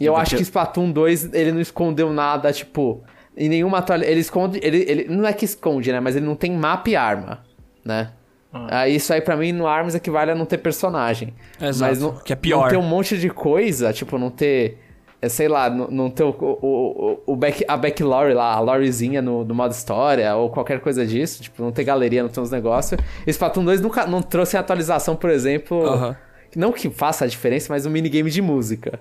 [0.00, 3.02] E eu acho que Splatoon 2, ele não escondeu nada, tipo,
[3.36, 4.12] em nenhuma atualização.
[4.12, 4.60] Ele esconde.
[4.62, 6.00] Ele, ele não é que esconde, né?
[6.00, 7.40] Mas ele não tem mapa e arma,
[7.84, 8.10] né?
[8.52, 8.80] Ah.
[8.80, 11.34] Aí isso aí pra mim no Arms equivale a não ter personagem.
[11.60, 12.62] Exato, Mas não, que é pior.
[12.62, 14.78] Não ter um monte de coisa, tipo, não ter.
[15.20, 18.60] é, sei lá, não, não ter o, o, o, o back, a backstory lá, a
[18.60, 22.40] lorezinha no, no modo história, ou qualquer coisa disso, tipo, não ter galeria, não ter
[22.40, 22.98] uns negócios.
[23.26, 25.84] Splatoon 2 nunca não trouxe atualização, por exemplo.
[25.84, 26.16] Aham.
[26.54, 28.98] Não que faça a diferença, mas um minigame de música.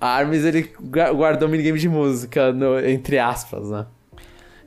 [0.00, 3.86] A Arms, ele gua- guardou um minigame de música, no- entre aspas, né?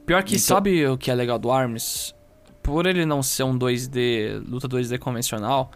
[0.06, 2.14] Pior que Então- sabe o que é legal do ARMS?
[2.62, 5.72] Por ele não ser um 2D, luta 2D convencional,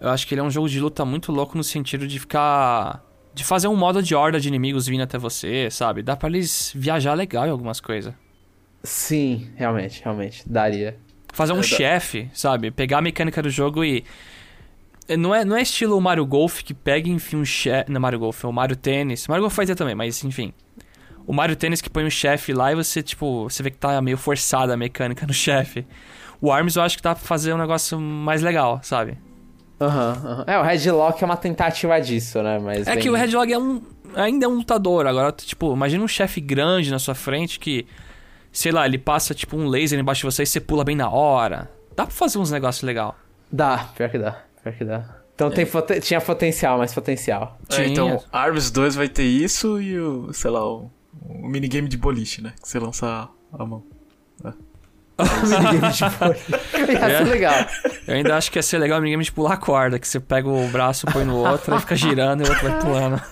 [0.00, 3.04] eu acho que ele é um jogo de luta muito louco no sentido de ficar.
[3.34, 6.02] de fazer um modo de horda de inimigos vindo até você, sabe?
[6.02, 8.12] Dá pra eles viajar legal em algumas coisas.
[8.82, 10.96] Sim, realmente, realmente, daria.
[11.32, 12.72] Fazer um chefe, sabe?
[12.72, 14.02] Pegar a mecânica do jogo e.
[15.16, 17.90] Não é, não é estilo Mario Golf que pega e enfia um chefe.
[17.90, 19.26] Não, Mario Golf, é o Mario Tênis.
[19.26, 20.52] Mario Golf vai ter também, mas enfim.
[21.26, 24.00] O Mario Tênis que põe um chefe lá e você, tipo, você vê que tá
[24.00, 25.86] meio forçada a mecânica no chefe.
[26.40, 29.18] O ARMS eu acho que dá pra fazer um negócio mais legal, sabe?
[29.80, 30.44] Aham, aham.
[30.46, 32.58] É, o Headlock é uma tentativa disso, né?
[32.58, 33.80] Mas É bem- que o Headlog é um.
[34.14, 35.06] Ainda é um lutador.
[35.06, 37.86] Agora, tipo, imagina um chefe grande na sua frente que.
[38.50, 41.10] Sei lá, ele passa tipo um laser embaixo de você e você pula bem na
[41.10, 41.70] hora.
[41.94, 43.12] Dá pra fazer uns negócios legais.
[43.52, 44.38] Dá, pior que dá,
[44.70, 45.04] pior que dá.
[45.34, 47.58] Então tem poten- tinha potencial, mais potencial.
[47.70, 47.86] É, Tinha.
[47.88, 50.90] então, Arms 2 vai ter isso e o, sei lá, o,
[51.28, 52.52] o minigame de boliche, né?
[52.60, 53.84] Que você lança a mão.
[55.18, 56.40] minigame de vôlei.
[56.92, 57.18] Ia É.
[57.18, 57.54] ser legal.
[58.06, 60.18] Eu ainda acho que ia ser legal o minigame de pular a corda, que você
[60.20, 63.22] pega o braço, põe no outro, e fica girando e o outro vai pulando.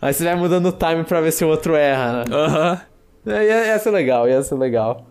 [0.00, 2.24] Aí você vai mudando o time pra ver se o outro erra, né?
[2.34, 2.80] Aham.
[3.26, 5.06] É, Ia, ia ser legal, ia ser legal.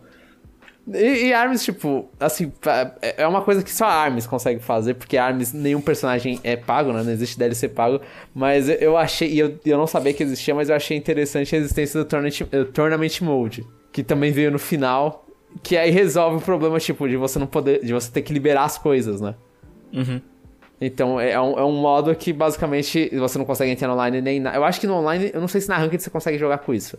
[0.87, 4.95] E, e Arms, tipo, assim, pa- é uma coisa que só a Arms consegue fazer,
[4.95, 7.03] porque Arms, nenhum personagem é pago, né?
[7.03, 8.01] Não existe DLC pago.
[8.33, 11.59] Mas eu- achei, e eu, eu não sabia que existia, mas eu achei interessante a
[11.59, 15.25] existência do Tournament, eh, Tournament Mode, que também veio no final,
[15.61, 18.63] que aí resolve o problema, tipo, de você não poder, de você ter que liberar
[18.63, 19.35] as coisas, né?
[19.93, 20.19] Uhum.
[20.83, 24.55] Então é um, é um modo que basicamente você não consegue entrar online nem na...
[24.55, 26.73] Eu acho que no online, eu não sei se na Ranked você consegue jogar com
[26.73, 26.97] isso.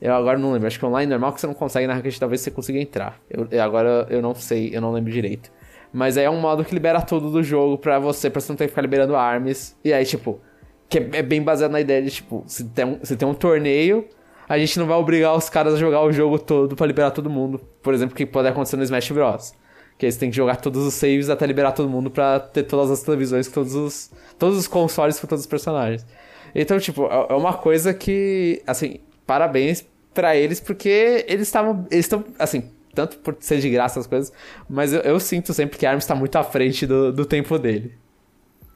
[0.00, 2.40] Eu agora não lembro, acho que online normal que você não consegue, na Ranked talvez
[2.40, 3.20] você consiga entrar.
[3.28, 5.50] Eu- agora eu não sei, eu não lembro direito.
[5.92, 8.56] Mas aí é um modo que libera tudo do jogo pra você, pra você não
[8.56, 9.76] ter que ficar liberando armas.
[9.84, 10.40] E aí, tipo,
[10.88, 13.34] que é, é bem baseado na ideia de, tipo, se tem, um, se tem um
[13.34, 14.06] torneio,
[14.48, 17.28] a gente não vai obrigar os caras a jogar o jogo todo pra liberar todo
[17.28, 17.60] mundo.
[17.82, 19.52] Por exemplo, o que pode acontecer no Smash Bros.
[19.98, 22.90] Que eles têm que jogar todos os saves até liberar todo mundo pra ter todas
[22.90, 26.06] as televisões com todos os, todos os consoles com todos os personagens.
[26.54, 31.86] Então, tipo, é é uma coisa que, assim, parabéns pra eles, porque eles estavam.
[31.88, 34.32] Eles estão, assim, tanto por ser de graça as coisas,
[34.68, 37.56] mas eu, eu sinto sempre que a Arms tá muito à frente do, do tempo
[37.56, 37.94] dele.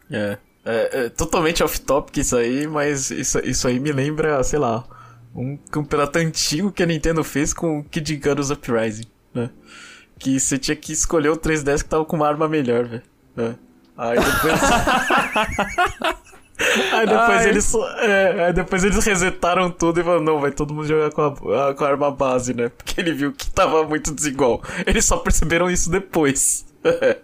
[0.09, 4.85] É, é, é totalmente off-topic isso aí, mas isso, isso aí me lembra, sei lá,
[5.35, 9.51] um campeonato antigo que a Nintendo fez com o Kid Icarus Uprising, né?
[10.21, 13.03] Que você tinha que escolher o 3DS que tava com uma arma melhor, velho.
[13.35, 13.57] né?
[13.97, 14.61] Aí depois...
[16.93, 17.49] Aí depois Ai.
[17.49, 17.75] eles.
[17.99, 21.71] É, aí depois eles resetaram tudo e falaram, não, vai todo mundo jogar com a,
[21.71, 22.69] a- com a arma base, né?
[22.69, 24.63] Porque ele viu que tava muito desigual.
[24.87, 26.65] Eles só perceberam isso depois.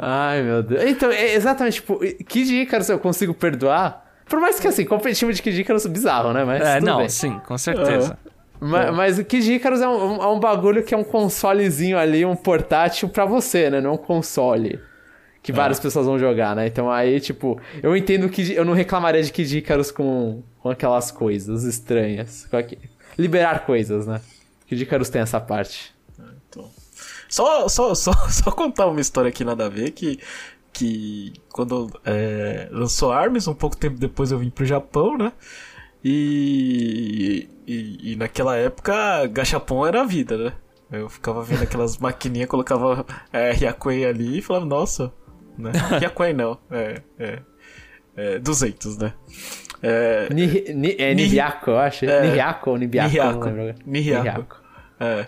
[0.00, 0.84] Ai, meu Deus.
[0.84, 4.04] Então, é exatamente, tipo, Kid Icarus eu consigo perdoar.
[4.26, 6.44] Por mais que, assim, competitivo de Kid Icarus é bizarro, né?
[6.44, 7.08] Mas É, tudo não, bem.
[7.08, 8.18] sim, com certeza.
[8.58, 12.24] Ma- Mas, o Kid Icarus é um, é um bagulho que é um consolezinho ali,
[12.24, 13.80] um portátil pra você, né?
[13.80, 14.80] Não um console.
[15.46, 16.66] Que várias pessoas vão jogar, né?
[16.66, 21.12] Então aí, tipo, eu entendo que eu não reclamaria de Kid Icarus com, com aquelas
[21.12, 22.48] coisas estranhas.
[23.16, 24.20] Liberar coisas, né?
[24.66, 25.94] Kid Icarus tem essa parte.
[26.48, 26.68] Então,
[27.28, 30.18] só, só, só, só contar uma história aqui nada a ver que,
[30.72, 35.32] que quando é, lançou Arms, um pouco tempo depois eu vim pro Japão, né?
[36.02, 40.52] E, e, e naquela época Gachapon era a vida, né?
[40.90, 43.52] Eu ficava vendo aquelas maquininhas, colocava é,
[44.08, 45.12] ali e falava, nossa,
[45.58, 45.72] né?
[46.00, 47.38] Hyakuen não, é, é,
[48.16, 49.12] é 200, né?
[49.82, 52.04] É, Ni, ni, é Ni- Nihiako, eu acho.
[52.06, 52.22] é.
[52.30, 53.62] Nihiako ou lembro.
[53.62, 53.74] agora.
[53.86, 54.56] Nihyaku.
[54.98, 55.26] É.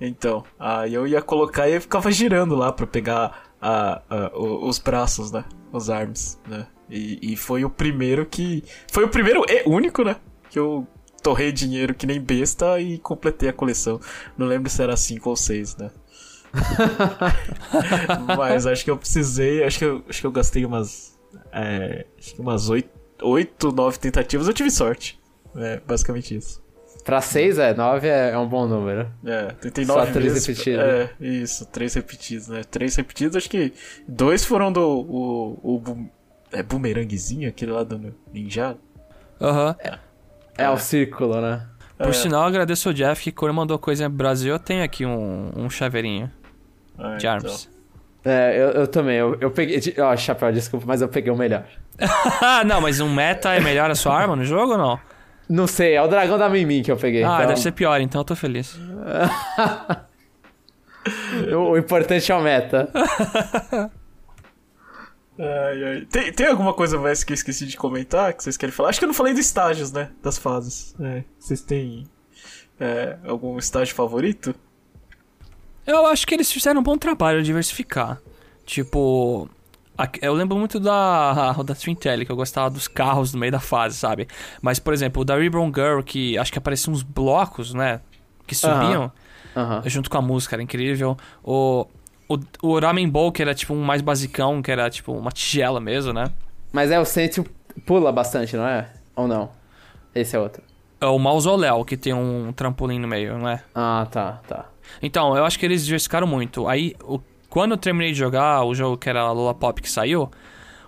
[0.00, 5.30] Então, aí eu ia colocar e ficava girando lá pra pegar a, a- os braços,
[5.30, 5.44] né?
[5.72, 6.66] Os arms, né?
[6.90, 8.64] E, e foi o primeiro que.
[8.92, 10.16] Foi o primeiro e único, né?
[10.50, 10.86] Que eu
[11.22, 13.98] torrei dinheiro que nem besta e completei a coleção.
[14.36, 15.90] Não lembro se era 5 ou 6, né?
[18.36, 19.64] Mas acho que eu precisei.
[19.64, 21.18] Acho que eu, acho que eu gastei umas.
[21.52, 22.88] É, acho que umas 8,
[23.22, 24.46] 8, 9 tentativas.
[24.46, 25.18] Eu tive sorte.
[25.56, 26.62] É, basicamente isso.
[27.04, 29.10] Pra 6, é, 9 é, é um bom número.
[29.24, 30.46] É, tentei Só nove três vezes.
[30.46, 30.84] repetidos.
[30.84, 32.62] É, isso, três repetidos, né?
[32.64, 33.72] Três repetidos, acho que
[34.08, 34.80] dois foram do.
[34.80, 36.08] O, o
[36.50, 38.76] é, bumeranguezinho, aquele lá do Ninja.
[39.40, 39.76] Aham.
[40.56, 41.66] É, o círculo, né?
[41.98, 42.12] Por É.
[42.12, 45.68] sinal, agradeço ao Jeff que quando mandou coisa em Brasil, eu tenho aqui um, um
[45.68, 46.30] chaveirinho
[46.98, 47.32] Ah, de então.
[47.32, 47.68] armas.
[48.24, 49.16] É, eu, eu também.
[49.16, 49.80] Eu, eu peguei.
[49.98, 51.64] Ó, chapéu, desculpa, mas eu peguei o melhor.
[52.40, 54.98] Ah, não, mas um meta é melhor a sua arma no jogo ou não?
[55.48, 57.22] Não sei, é o dragão da Mimim que eu peguei.
[57.22, 58.78] Ah, então, deve ser pior, então eu tô feliz.
[61.52, 62.88] o, o importante é o meta.
[65.38, 66.06] Ai, ai.
[66.06, 68.90] Tem, tem alguma coisa mais que eu esqueci de comentar que vocês querem falar?
[68.90, 70.10] Acho que eu não falei dos estágios, né?
[70.22, 70.94] Das fases.
[71.00, 72.06] É, vocês têm
[72.78, 74.54] é, algum estágio favorito?
[75.86, 78.20] Eu acho que eles fizeram um bom trabalho de diversificar.
[78.64, 79.48] Tipo,
[80.20, 83.60] eu lembro muito da, da Twin Tele, que eu gostava dos carros no meio da
[83.60, 84.26] fase, sabe?
[84.62, 88.00] Mas, por exemplo, o da Reborn Girl, que acho que apareciam uns blocos, né?
[88.46, 89.12] Que subiam
[89.56, 89.82] Aham.
[89.86, 91.16] junto com a música, era incrível.
[91.42, 91.86] O,
[92.28, 95.80] o, o Ramen Bowl, que era tipo um mais basicão, que era tipo uma tigela
[95.80, 96.30] mesmo, né?
[96.72, 97.44] Mas é, o Sentio
[97.86, 98.90] pula bastante, não é?
[99.14, 99.50] Ou não?
[100.14, 100.62] Esse é outro.
[101.00, 103.62] É o Mausoléu, que tem um trampolim no meio, não é?
[103.74, 104.66] Ah, tá, tá.
[105.02, 106.66] Então, eu acho que eles diversificaram muito.
[106.68, 109.90] Aí, o- quando eu terminei de jogar o jogo que era a Lola Pop que
[109.90, 110.30] saiu,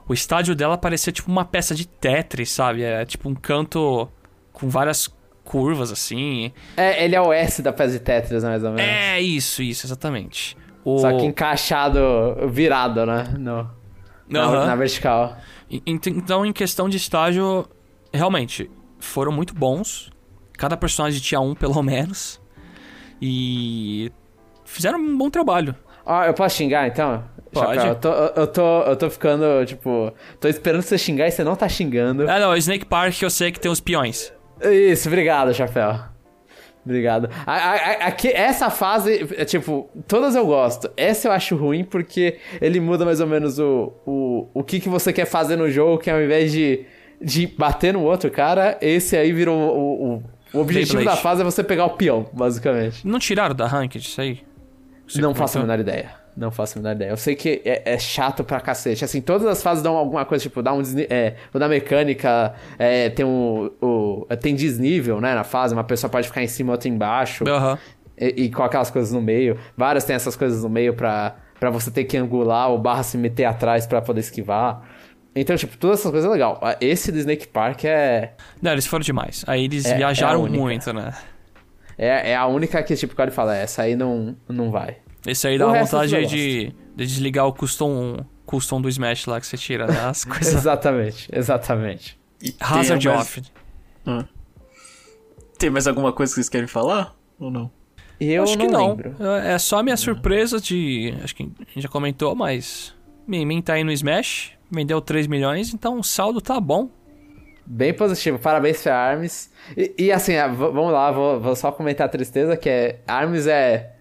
[0.08, 2.82] o estádio dela parecia tipo uma peça de Tetris, sabe?
[2.82, 4.08] É tipo um canto
[4.52, 5.08] com várias
[5.44, 6.52] curvas assim.
[6.76, 8.82] É, ele é o S da peça de Tetris, mais ou menos.
[8.90, 10.56] É isso, isso, exatamente.
[10.84, 10.98] O...
[10.98, 12.00] Só que encaixado,
[12.48, 13.24] virado, né?
[13.38, 13.68] No,
[14.28, 14.66] na, Aham.
[14.66, 15.36] na vertical.
[15.70, 17.68] Ent- Então, em questão de estágio,
[18.12, 20.10] realmente, foram muito bons.
[20.56, 22.40] Cada personagem tinha um, pelo menos.
[23.20, 24.10] E
[24.64, 25.74] fizeram um bom trabalho.
[26.04, 27.24] Ó, eu posso xingar então?
[27.52, 27.74] Pode.
[27.76, 31.42] Chapéu, eu tô, eu, tô, eu tô ficando, tipo, tô esperando você xingar e você
[31.42, 32.28] não tá xingando.
[32.30, 34.32] Ah, não, Snake Park eu sei que tem os peões.
[34.62, 35.94] Isso, obrigado, Chapéu.
[36.84, 37.28] Obrigado.
[37.44, 40.88] A- a- a- aqui- essa fase, é, tipo, todas eu gosto.
[40.96, 44.88] Essa eu acho ruim porque ele muda mais ou menos o, o, o que, que
[44.88, 46.84] você quer fazer no jogo, que ao invés de,
[47.20, 50.22] de bater no outro cara, esse aí virou o, o,
[50.52, 51.16] o objetivo Beyblade.
[51.16, 53.06] da fase é você pegar o peão, basicamente.
[53.06, 54.40] Não tiraram da Ranked isso aí?
[55.06, 55.76] Você não faço a comentou?
[55.76, 56.10] menor ideia.
[56.36, 57.10] Não faço a menor ideia.
[57.10, 59.04] Eu sei que é, é chato pra cacete.
[59.04, 63.08] Assim, todas as fases dão alguma coisa, tipo, dá um é, o da mecânica, é,
[63.08, 65.72] tem um, o, tem desnível, né, na fase.
[65.74, 67.44] Uma pessoa pode ficar em cima, outra embaixo.
[67.48, 67.78] Aham.
[68.18, 69.56] E, e com aquelas coisas no meio.
[69.76, 73.16] Várias tem essas coisas no meio pra, pra você ter que angular o barra se
[73.16, 74.82] meter atrás pra poder esquivar.
[75.38, 76.58] Então, tipo, todas essas coisas é legal.
[76.80, 78.32] Esse do Snake Park é,
[78.62, 79.44] Não, eles foram demais.
[79.46, 80.58] Aí eles É- é viajaram única.
[80.58, 81.12] muito, né?
[81.98, 84.96] é, é a única que, tipo, quando fala, essa aí não, não vai.
[85.26, 86.66] Esse aí O dá resto vontade eu de,
[86.96, 90.00] de desligar o custom, custom do Smash lá que você tira, né?
[90.06, 90.54] As coisas.
[90.54, 92.18] Exatamente, exatamente.
[92.42, 93.42] E tem Hazard mais- off.
[94.06, 94.24] Ah.
[95.58, 97.14] Tem mais alguma coisa que vocês querem falar?
[97.38, 97.70] Ou não?
[98.20, 98.88] Eu acho não que não.
[98.88, 99.16] lembro.
[99.44, 101.12] É só a minha surpresa de.
[101.22, 102.94] Acho que a gente já comentou, mas.
[103.26, 106.88] Min tá aí no Smash, vendeu 3 milhões, então o saldo tá bom.
[107.64, 109.50] Bem positivo, parabéns pra Arms.
[109.76, 113.00] E, e assim, ah, vamos lá, vou, vou só comentar a tristeza, que é...
[113.06, 113.92] Arms é...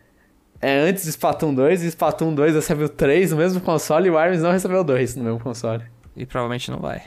[0.61, 4.17] É antes de Splatoon 2, e Splatoon 2 recebeu 3 no mesmo console, e o
[4.17, 5.83] Arms não recebeu 2 no mesmo console.
[6.15, 7.03] E provavelmente não vai.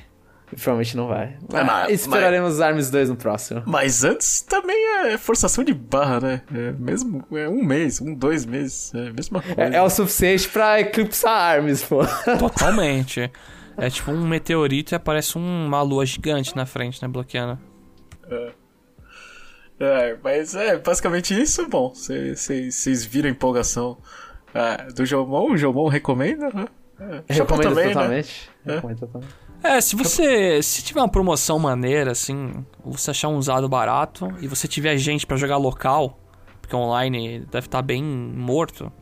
[0.51, 1.37] Provavelmente não vai.
[1.53, 3.63] Mas- Mas esperaremos os Arms 2 no próximo.
[3.67, 4.77] Mas antes também
[5.07, 6.43] é forçação de barra, né?
[6.55, 8.93] É mesmo é um mês, um, dois meses.
[8.95, 9.61] É a mesma coisa.
[9.61, 12.01] É, é o suficiente pra eclipsar Arms, pô.
[12.39, 13.31] Totalmente.
[13.77, 17.09] é tipo um meteorito e aparece um- uma lua gigante na frente, né?
[17.09, 17.59] Bloqueando.
[19.81, 21.69] É, mas é basicamente isso.
[21.69, 23.99] Bom, vocês viram a empolgação
[24.55, 25.53] é, do Jomon.
[25.53, 26.67] O Jomon recomenda, né?
[27.29, 27.93] É, Recomendo também, né?
[27.93, 28.51] totalmente.
[28.67, 28.75] É.
[28.75, 29.35] Recomendo totalmente.
[29.63, 30.63] É, se você.
[30.63, 35.27] Se tiver uma promoção maneira, assim, você achar um usado barato e você tiver gente
[35.27, 36.19] pra jogar local,
[36.61, 38.93] porque online deve estar bem morto,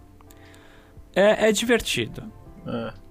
[1.15, 2.23] é, é divertido.
[2.67, 3.07] É.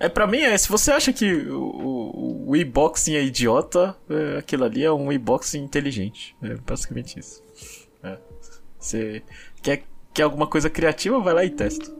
[0.00, 4.38] É, pra mim, é, se você acha que o, o, o e-boxing é idiota, é,
[4.38, 6.34] aquilo ali é um e-boxing inteligente.
[6.42, 7.42] É basicamente isso.
[8.02, 8.16] É.
[8.78, 9.22] Você
[9.60, 9.82] quer,
[10.14, 11.92] quer alguma coisa criativa, vai lá e testa.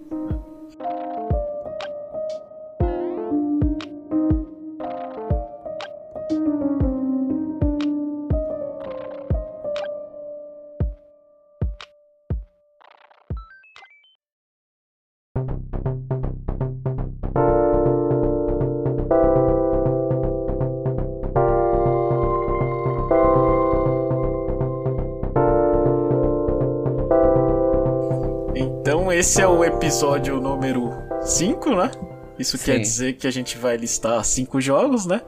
[29.21, 31.91] Esse é o episódio número 5, né?
[32.39, 32.65] Isso Sim.
[32.65, 35.21] quer dizer que a gente vai listar cinco jogos, né?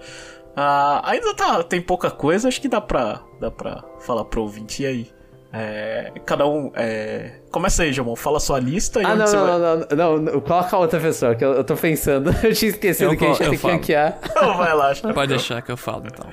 [0.57, 4.83] Ah, ainda tá, tem pouca coisa, acho que dá pra, dá pra falar pro ouvinte
[4.83, 5.11] e aí.
[5.53, 6.73] É, cada um.
[6.75, 7.41] É...
[7.51, 9.59] Começa aí, Jomon, fala a sua lista e Ah, não, você não, vai.
[9.59, 12.31] não, não, não, não, coloca a outra pessoa, que eu, eu tô pensando.
[12.43, 14.19] Eu tinha esquecido Eu que a gente ter que ranquear.
[14.35, 14.95] Não, vai lá.
[15.13, 16.31] Pode deixar que eu falo então.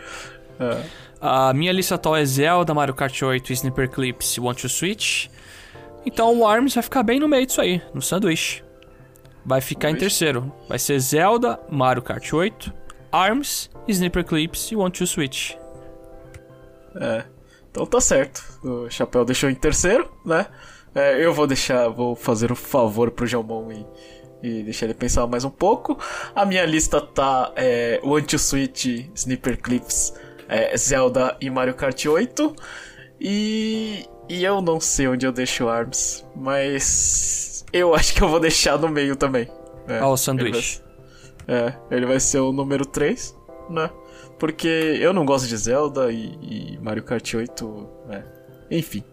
[0.62, 0.78] É.
[1.20, 5.28] A minha lista atual é Zelda, Mario Kart 8, Sniper Clips e Want to Switch.
[6.05, 8.63] Então o ARMS vai ficar bem no meio disso aí, no sanduíche.
[9.45, 10.51] Vai ficar em terceiro.
[10.67, 12.73] Vai ser Zelda, Mario Kart 8,
[13.11, 15.55] ARMS, Sniper Clips e Want to Switch.
[16.95, 17.23] É.
[17.71, 18.43] Então tá certo.
[18.63, 20.47] O Chapéu deixou em terceiro, né?
[20.93, 23.85] É, eu vou deixar, vou fazer um favor pro Jalmon e,
[24.41, 25.97] e deixar ele pensar mais um pouco.
[26.35, 30.13] A minha lista tá é, One to Switch, Sniper Clips,
[30.47, 32.55] é, Zelda e Mario Kart 8.
[33.21, 38.27] E, e eu não sei onde eu deixo o ARMS, mas eu acho que eu
[38.30, 39.49] vou deixar no meio também.
[39.88, 40.82] É, Ó, o ele sanduíche.
[41.47, 43.36] vai- é, ele vai ser o número 3,
[43.69, 43.89] né?
[44.38, 44.67] Porque
[45.01, 48.23] eu não gosto de Zelda e, e Mario Kart 8, né?
[48.71, 49.03] Enfim.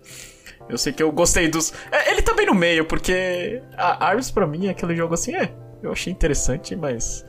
[0.69, 1.73] Eu sei que eu gostei dos.
[1.91, 5.35] É, ele tá bem no meio, porque a Arms pra mim é aquele jogo assim,
[5.35, 5.53] é.
[5.83, 7.25] Eu achei interessante, mas.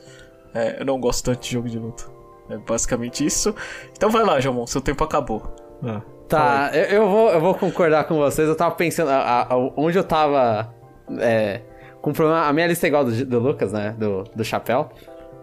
[0.54, 2.04] É, eu não gosto tanto de jogo de luta.
[2.50, 3.54] É basicamente isso.
[3.92, 5.42] Então vai lá, Jomon, seu tempo acabou.
[5.84, 8.48] Ah, Tá, eu, eu vou, eu vou concordar com vocês.
[8.48, 10.72] Eu tava pensando, a- a- onde eu tava
[11.18, 11.60] é,
[12.02, 12.46] com problema.
[12.46, 13.94] A minha lista é igual do, do Lucas, né?
[13.98, 14.90] Do, do Chapéu.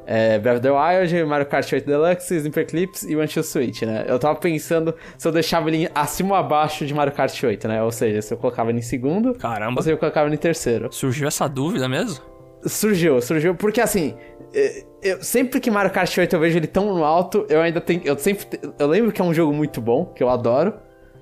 [0.08, 4.06] É, Breath of the Wild, Mario Kart 8 Deluxe, Sniper Clips e One Switch, né?
[4.08, 7.82] Eu tava pensando se eu deixava ele acima ou abaixo de Mario Kart 8, né?
[7.82, 9.80] Ou seja, se eu colocava ele em segundo Caramba.
[9.80, 10.90] ou se eu colocava ele em terceiro.
[10.94, 12.24] Surgiu essa dúvida mesmo?
[12.66, 14.16] Surgiu, surgiu, porque assim,
[14.54, 17.80] eh, eu, sempre que Mario Kart 8 eu vejo ele tão no alto, eu ainda
[17.80, 18.02] tenho.
[18.06, 18.60] Eu sempre.
[18.80, 20.74] Eu lembro que é um jogo muito bom, que eu adoro.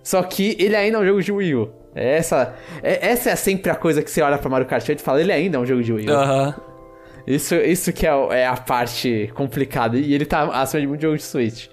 [0.02, 1.72] Só que ele ainda é um jogo de Wii U.
[1.96, 5.04] Essa, é- essa é sempre a coisa que você olha pra Mario Kart 8 e
[5.04, 6.14] fala, ele ainda é um jogo de Wii U.
[6.14, 6.56] Aham.
[7.26, 9.98] Isso, isso que é, é a parte complicada.
[9.98, 11.68] E ele tá acima de muito jogo de Switch.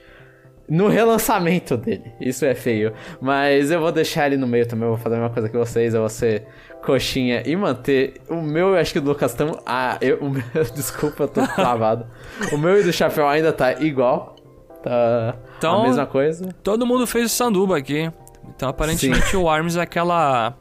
[0.68, 2.12] No relançamento dele.
[2.20, 2.92] Isso é feio.
[3.20, 4.84] Mas eu vou deixar ele no meio também.
[4.86, 5.92] Eu vou fazer a mesma coisa que vocês.
[5.92, 6.46] Eu vou ser
[6.84, 8.20] coxinha e manter.
[8.28, 9.36] O meu, eu acho que o do Lucas.
[9.66, 10.42] Ah, eu, o meu,
[10.74, 12.06] desculpa, eu tô travado.
[12.52, 14.36] o meu e do Chapéu ainda tá igual.
[14.82, 16.48] Tá Então- a mesma coisa.
[16.62, 18.10] Todo mundo fez o sanduba aqui.
[18.54, 20.54] Então aparentemente o ARMS é aquela.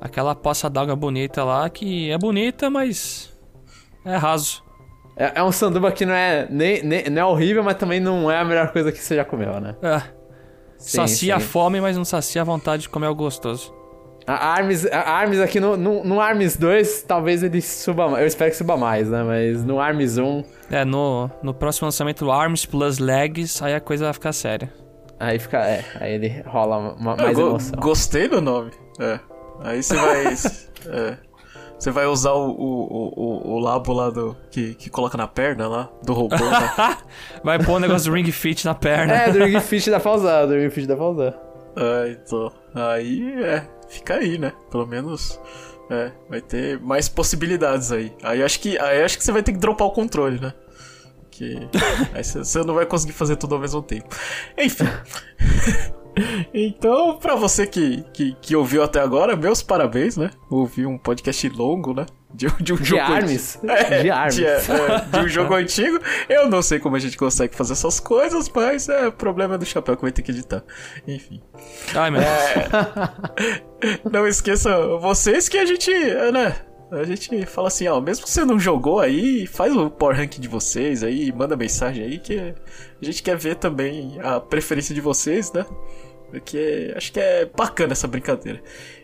[0.00, 3.30] Aquela poça d'água bonita lá que é bonita, mas.
[4.04, 4.62] É raso.
[5.16, 8.30] É, é um sanduba que não é, nem, nem- não é horrível, mas também não
[8.30, 9.76] é a melhor coisa que você já comeu, né?
[9.82, 9.98] É.
[10.78, 11.44] Sim, sacia a sim.
[11.46, 13.74] fome, mas não sacia a vontade de comer algo gostoso.
[14.34, 18.22] A Arms, a Arms aqui no, no, no Arms 2, talvez ele suba mais.
[18.22, 19.22] Eu espero que suba mais, né?
[19.22, 23.80] Mas no Arms 1, É, no, no próximo lançamento do ARMS Plus Legs, aí a
[23.80, 24.72] coisa vai ficar séria.
[25.18, 25.58] aí fica.
[25.58, 27.78] É, aí ele rola uma, Eu mais go- emoção.
[27.80, 28.70] Gostei do nome.
[29.00, 29.18] É.
[29.62, 30.26] Aí você vai.
[30.88, 31.16] é.
[31.78, 34.36] Você vai usar o, o, o, o- labo lá do.
[34.50, 36.96] Que, que coloca na perna lá, do robô, né?
[37.42, 39.14] Vai pôr o negócio do Ring Fit na perna.
[39.14, 41.34] É, do Ring Fit dá pra usar, do Ring Fit dá pra usar.
[41.76, 42.52] É, então.
[42.74, 43.64] Aí é.
[43.90, 44.52] Fica aí, né?
[44.70, 45.38] Pelo menos.
[45.90, 48.14] É, vai ter mais possibilidades aí.
[48.22, 50.54] Aí acho que, aí acho que você vai ter que dropar o controle, né?
[51.30, 51.68] Que
[52.14, 54.08] aí você não vai conseguir fazer tudo ao mesmo tempo.
[54.56, 54.84] Enfim.
[56.54, 60.30] então, pra você que, que, que ouviu até agora, meus parabéns, né?
[60.48, 62.06] Ouvi um podcast longo, né?
[62.32, 63.58] De, de um De jogo Arms.
[63.64, 64.34] é, de Arms.
[64.36, 64.60] De, é,
[65.12, 65.98] de um jogo antigo.
[66.28, 69.58] Eu não sei como a gente consegue fazer essas coisas, mas é o problema é
[69.58, 70.62] do chapéu que vai ter que editar.
[71.06, 71.42] Enfim.
[71.94, 74.00] Ai, meu Deus.
[74.10, 76.56] Não esqueça vocês que a gente, é, né?
[76.92, 80.38] A gente fala assim, ó, mesmo que você não jogou aí, faz o power rank
[80.38, 85.00] de vocês aí, manda mensagem aí que a gente quer ver também a preferência de
[85.00, 85.64] vocês, né?
[86.30, 88.60] Porque acho que é bacana essa brincadeira.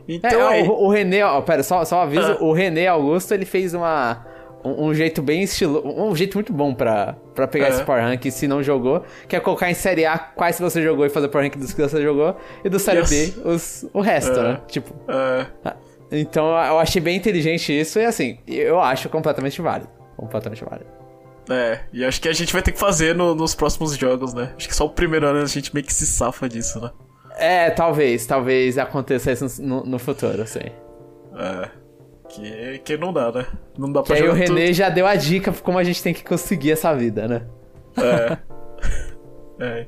[0.08, 2.44] É, Então é, o, o René, ó, pera, só, só um aviso, Ah.
[2.44, 4.24] o René Augusto, ele fez uma...
[4.64, 5.82] Um, um jeito bem estilo...
[5.86, 7.68] Um jeito muito bom pra, pra pegar É.
[7.70, 11.04] esse Power Rank se não jogou, que é colocar em Série A quais você jogou
[11.06, 13.10] e fazer o Power Rank dos que você jogou, e do Série Yes.
[13.10, 14.42] B os, o resto, É.
[14.42, 14.60] né?
[14.68, 14.92] Tipo...
[15.08, 15.46] é,
[16.10, 19.90] Então eu achei bem inteligente isso, e assim, eu acho completamente válido.
[20.16, 20.86] Completamente válido.
[21.50, 24.52] é, e acho que a gente vai ter que fazer no- nos próximos jogos, né?
[24.56, 26.90] Acho que só o primeiro ano a gente meio que se safa disso, né?
[27.36, 30.60] É, talvez, talvez aconteça isso no, no futuro, assim.
[31.36, 31.68] É.
[32.28, 33.46] Que, que não dá, né?
[33.78, 34.58] Não dá Que pra aí o jogar tudo.
[34.58, 37.42] René já deu a dica como a gente tem que conseguir essa vida, né?
[37.98, 38.36] É.
[39.58, 39.86] É.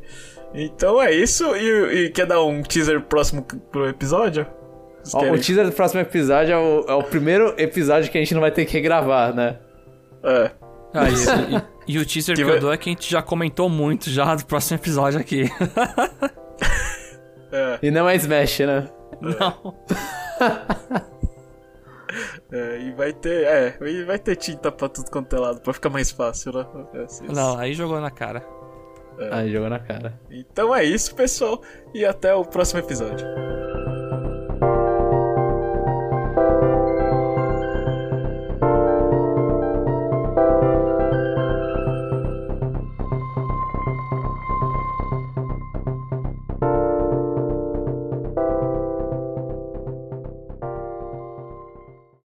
[0.55, 1.45] Então é isso.
[1.55, 4.47] E, e quer dar um teaser próximo pro episódio?
[5.13, 8.33] Ó, o teaser do próximo episódio é o, é o primeiro episódio que a gente
[8.33, 9.59] não vai ter que gravar, né?
[10.23, 10.51] É.
[10.95, 13.11] Ah, e, e- e o teaser que, Que vai- eu dou é que a gente
[13.11, 15.51] já comentou muito já do próximo episódio aqui.
[17.53, 18.89] É, E não é Smash, né?
[19.21, 19.75] Não.
[22.53, 25.73] é, e vai ter, é, e vai ter tinta pra tudo quanto é lado, pra
[25.73, 26.67] ficar mais fácil, né?
[26.95, 28.45] É, assim, Não, aí jogou na cara.
[29.33, 30.19] Aí jogou na cara.
[30.31, 31.61] Então é isso, pessoal,
[31.93, 33.27] e até o próximo episódio.